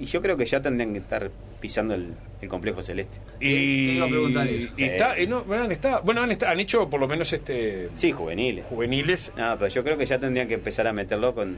[0.00, 3.18] Y yo creo que ya tendrían que estar pisando el, el complejo celeste.
[3.40, 4.72] Y, te iba a preguntar eso.
[4.76, 7.32] y está, y no, bueno, han estado- bueno, han, estado- han hecho por lo menos
[7.32, 8.64] este Sí, juveniles.
[8.68, 9.30] juveniles.
[9.36, 11.56] No, pero yo creo que ya tendrían que empezar a meterlo con.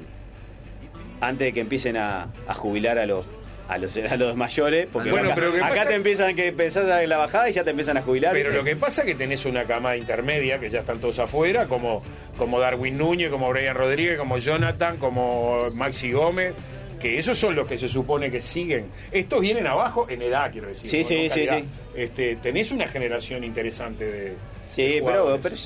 [1.20, 3.26] Antes de que empiecen a, a jubilar a los.
[3.66, 6.84] A los, a los mayores, porque Bueno, acá, pero acá pasa- te empiezan que empezás
[6.90, 8.32] a la bajada y ya te empiezan a jubilar.
[8.34, 11.64] Pero lo que pasa es que tenés una cama intermedia, que ya están todos afuera,
[11.66, 12.02] como,
[12.36, 16.52] como Darwin Núñez, como Brian Rodríguez, como Jonathan, como Maxi Gómez,
[17.00, 18.86] que esos son los que se supone que siguen.
[19.10, 20.90] Estos vienen abajo en edad, quiero decir.
[20.90, 21.64] Sí, sí, sí, sí.
[21.96, 24.34] Este, tenés una generación interesante de.
[24.66, 25.56] Sí, de pero, pero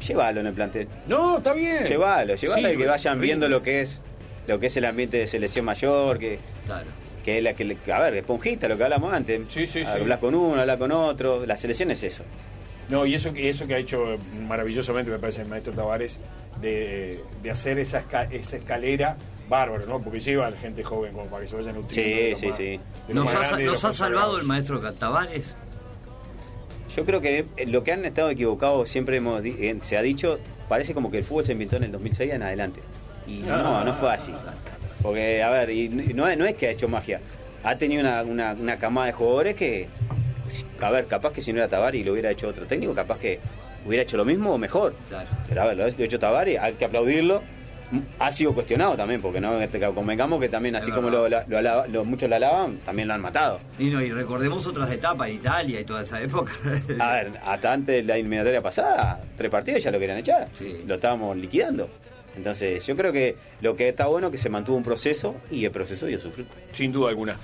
[0.00, 0.88] llévalo en el plantel.
[1.06, 1.84] No, está bien.
[1.84, 4.00] Llévalo, llévalo Sí, y que vayan viendo lo que es
[4.46, 6.86] lo que es el ambiente de selección mayor, que, Claro.
[7.22, 9.40] Que es la que, a ver, esponjita, lo que hablamos antes.
[9.48, 9.90] Sí, sí, sí.
[9.90, 11.46] Hablas con uno, hablas con otro.
[11.46, 12.24] La selección es eso.
[12.88, 14.16] No, y eso, que- eso que ha hecho
[14.48, 16.18] maravillosamente, me parece, el maestro Tavares,
[16.60, 19.16] de, de hacer esa, esca- esa escalera
[19.48, 20.00] bárbaro, ¿no?
[20.00, 22.36] Porque lleva a la gente joven como para que se vayan nutriendo.
[22.36, 22.80] Sí, sí, más- sí.
[23.08, 25.54] ¿Nos ha, nos ha salvado el maestro Tavares?
[26.94, 30.02] Yo creo que eh, lo que han estado equivocados siempre hemos di- eh, se ha
[30.02, 32.80] dicho, parece como que el fútbol se inventó en el 2006 en adelante.
[33.26, 34.32] Y no, no fue así.
[35.02, 37.20] Porque, a ver, y no es, no es que ha hecho magia.
[37.64, 39.88] Ha tenido una, una, una camada de jugadores que,
[40.80, 43.18] a ver, capaz que si no era Tavari y lo hubiera hecho otro técnico, capaz
[43.18, 43.38] que
[43.86, 44.94] hubiera hecho lo mismo o mejor.
[45.08, 45.28] Claro.
[45.48, 47.42] Pero a ver, lo ha hecho Tavari, hay que aplaudirlo.
[48.18, 51.42] Ha sido cuestionado también, porque no Este, convengamos que también, así como lo, lo
[51.88, 53.60] lo- muchos lo alaban, también lo han matado.
[53.78, 56.52] Y, no, y recordemos otras etapas, Italia y toda esa época.
[56.98, 60.48] A ver, hasta antes de la eliminatoria pasada, tres partidos ya lo querían echar.
[60.54, 60.82] Sí.
[60.86, 61.86] Lo estábamos liquidando.
[62.36, 65.64] Entonces, yo creo que lo que está bueno es que se mantuvo un proceso y
[65.64, 67.36] el proceso dio su fruto, Sin duda alguna.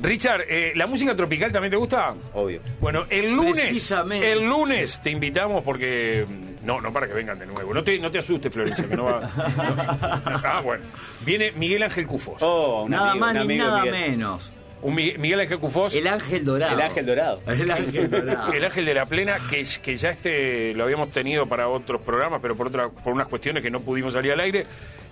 [0.00, 2.14] Richard, eh, ¿la música tropical también te gusta?
[2.34, 2.60] obvio.
[2.80, 4.30] Bueno, el lunes, Precisamente.
[4.30, 6.24] el lunes te invitamos porque
[6.62, 7.74] no, no para que vengan de nuevo.
[7.74, 9.20] No te, no te asustes, Florencia, que no va.
[9.22, 9.28] no.
[10.44, 10.84] Ah, bueno.
[11.26, 12.36] Viene Miguel Ángel Cufos.
[12.40, 14.10] Oh, un nada amigo, más un ni amigo nada Miguel.
[14.12, 14.52] menos.
[14.82, 15.58] Un Mi- Miguel Ángel.
[15.94, 16.74] El ángel dorado.
[16.74, 17.40] El ángel dorado.
[17.48, 18.52] El ángel dorado.
[18.52, 22.40] El Ángel de la Plena, que, que ya este lo habíamos tenido para otros programas,
[22.40, 24.64] pero por otra, por unas cuestiones que no pudimos salir al aire.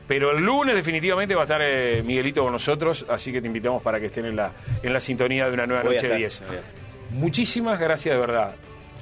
[0.06, 3.82] Pero el lunes definitivamente va a estar eh, Miguelito con nosotros, así que te invitamos
[3.82, 4.52] para que estén en la,
[4.82, 6.62] en la sintonía de una nueva Voy noche de estar, 10.
[6.62, 8.54] voy a Muchísimas gracias de verdad.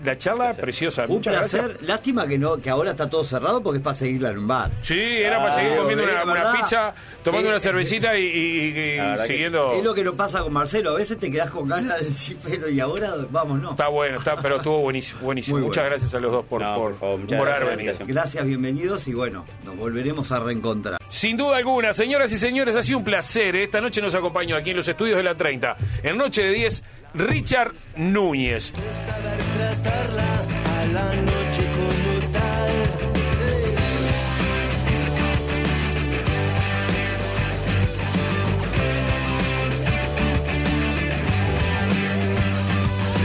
[0.03, 0.65] La charla placer.
[0.65, 1.03] preciosa.
[1.05, 1.61] Un Muchas placer.
[1.63, 1.83] gracias.
[1.89, 4.71] Lástima que no que ahora está todo cerrado porque es para seguirla en un bar.
[4.83, 7.53] Sí, era para seguir comiendo una, pizza, tomando Sí.
[7.53, 9.73] una cervecita y, siguiendo.
[9.75, 10.91] Es lo que nos pasa con Marcelo.
[10.91, 13.71] A veces te quedas con ganas de decir, pero y ahora vamos, no.
[13.71, 15.21] Está bueno, está, pero estuvo buenísimo.
[15.23, 15.57] buenísimo.
[15.59, 15.91] Muy Muchas bueno.
[15.97, 18.07] gracias a los dos por, No, por, por favor, muchas por gracias.
[18.07, 20.99] Gracias, bienvenidos y bueno, nos volveremos a reencontrar.
[21.09, 23.57] Sin duda alguna, señoras y señores, ha sido un placer.
[23.57, 26.83] Esta noche nos acompañó aquí en los estudios de la 30, en Noche de 10,
[27.15, 28.73] Richard Núñez.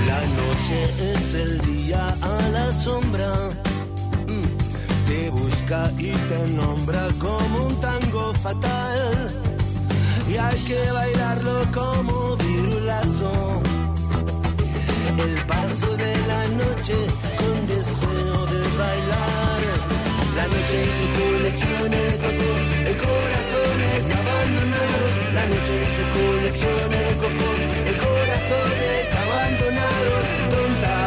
[0.06, 3.34] La noche es el día a la sombra.
[4.28, 9.32] Mm, te busca y te nombra como un tango fatal.
[10.30, 13.68] Y hay que bailarlo como virulazo
[15.24, 16.95] el paso de la noche
[17.38, 19.61] con deseo de bailar.
[20.36, 22.51] La noche y su colección de coco,
[22.88, 25.13] de corazones abandonados.
[25.34, 27.49] La noche y su colección de coco,
[27.88, 30.24] de corazones abandonados.
[30.53, 30.97] Tonta,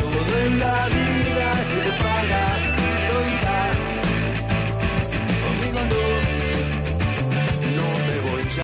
[0.00, 2.44] todo en la vida se paga.
[3.10, 3.58] Tonta,
[5.44, 6.17] conmigo no.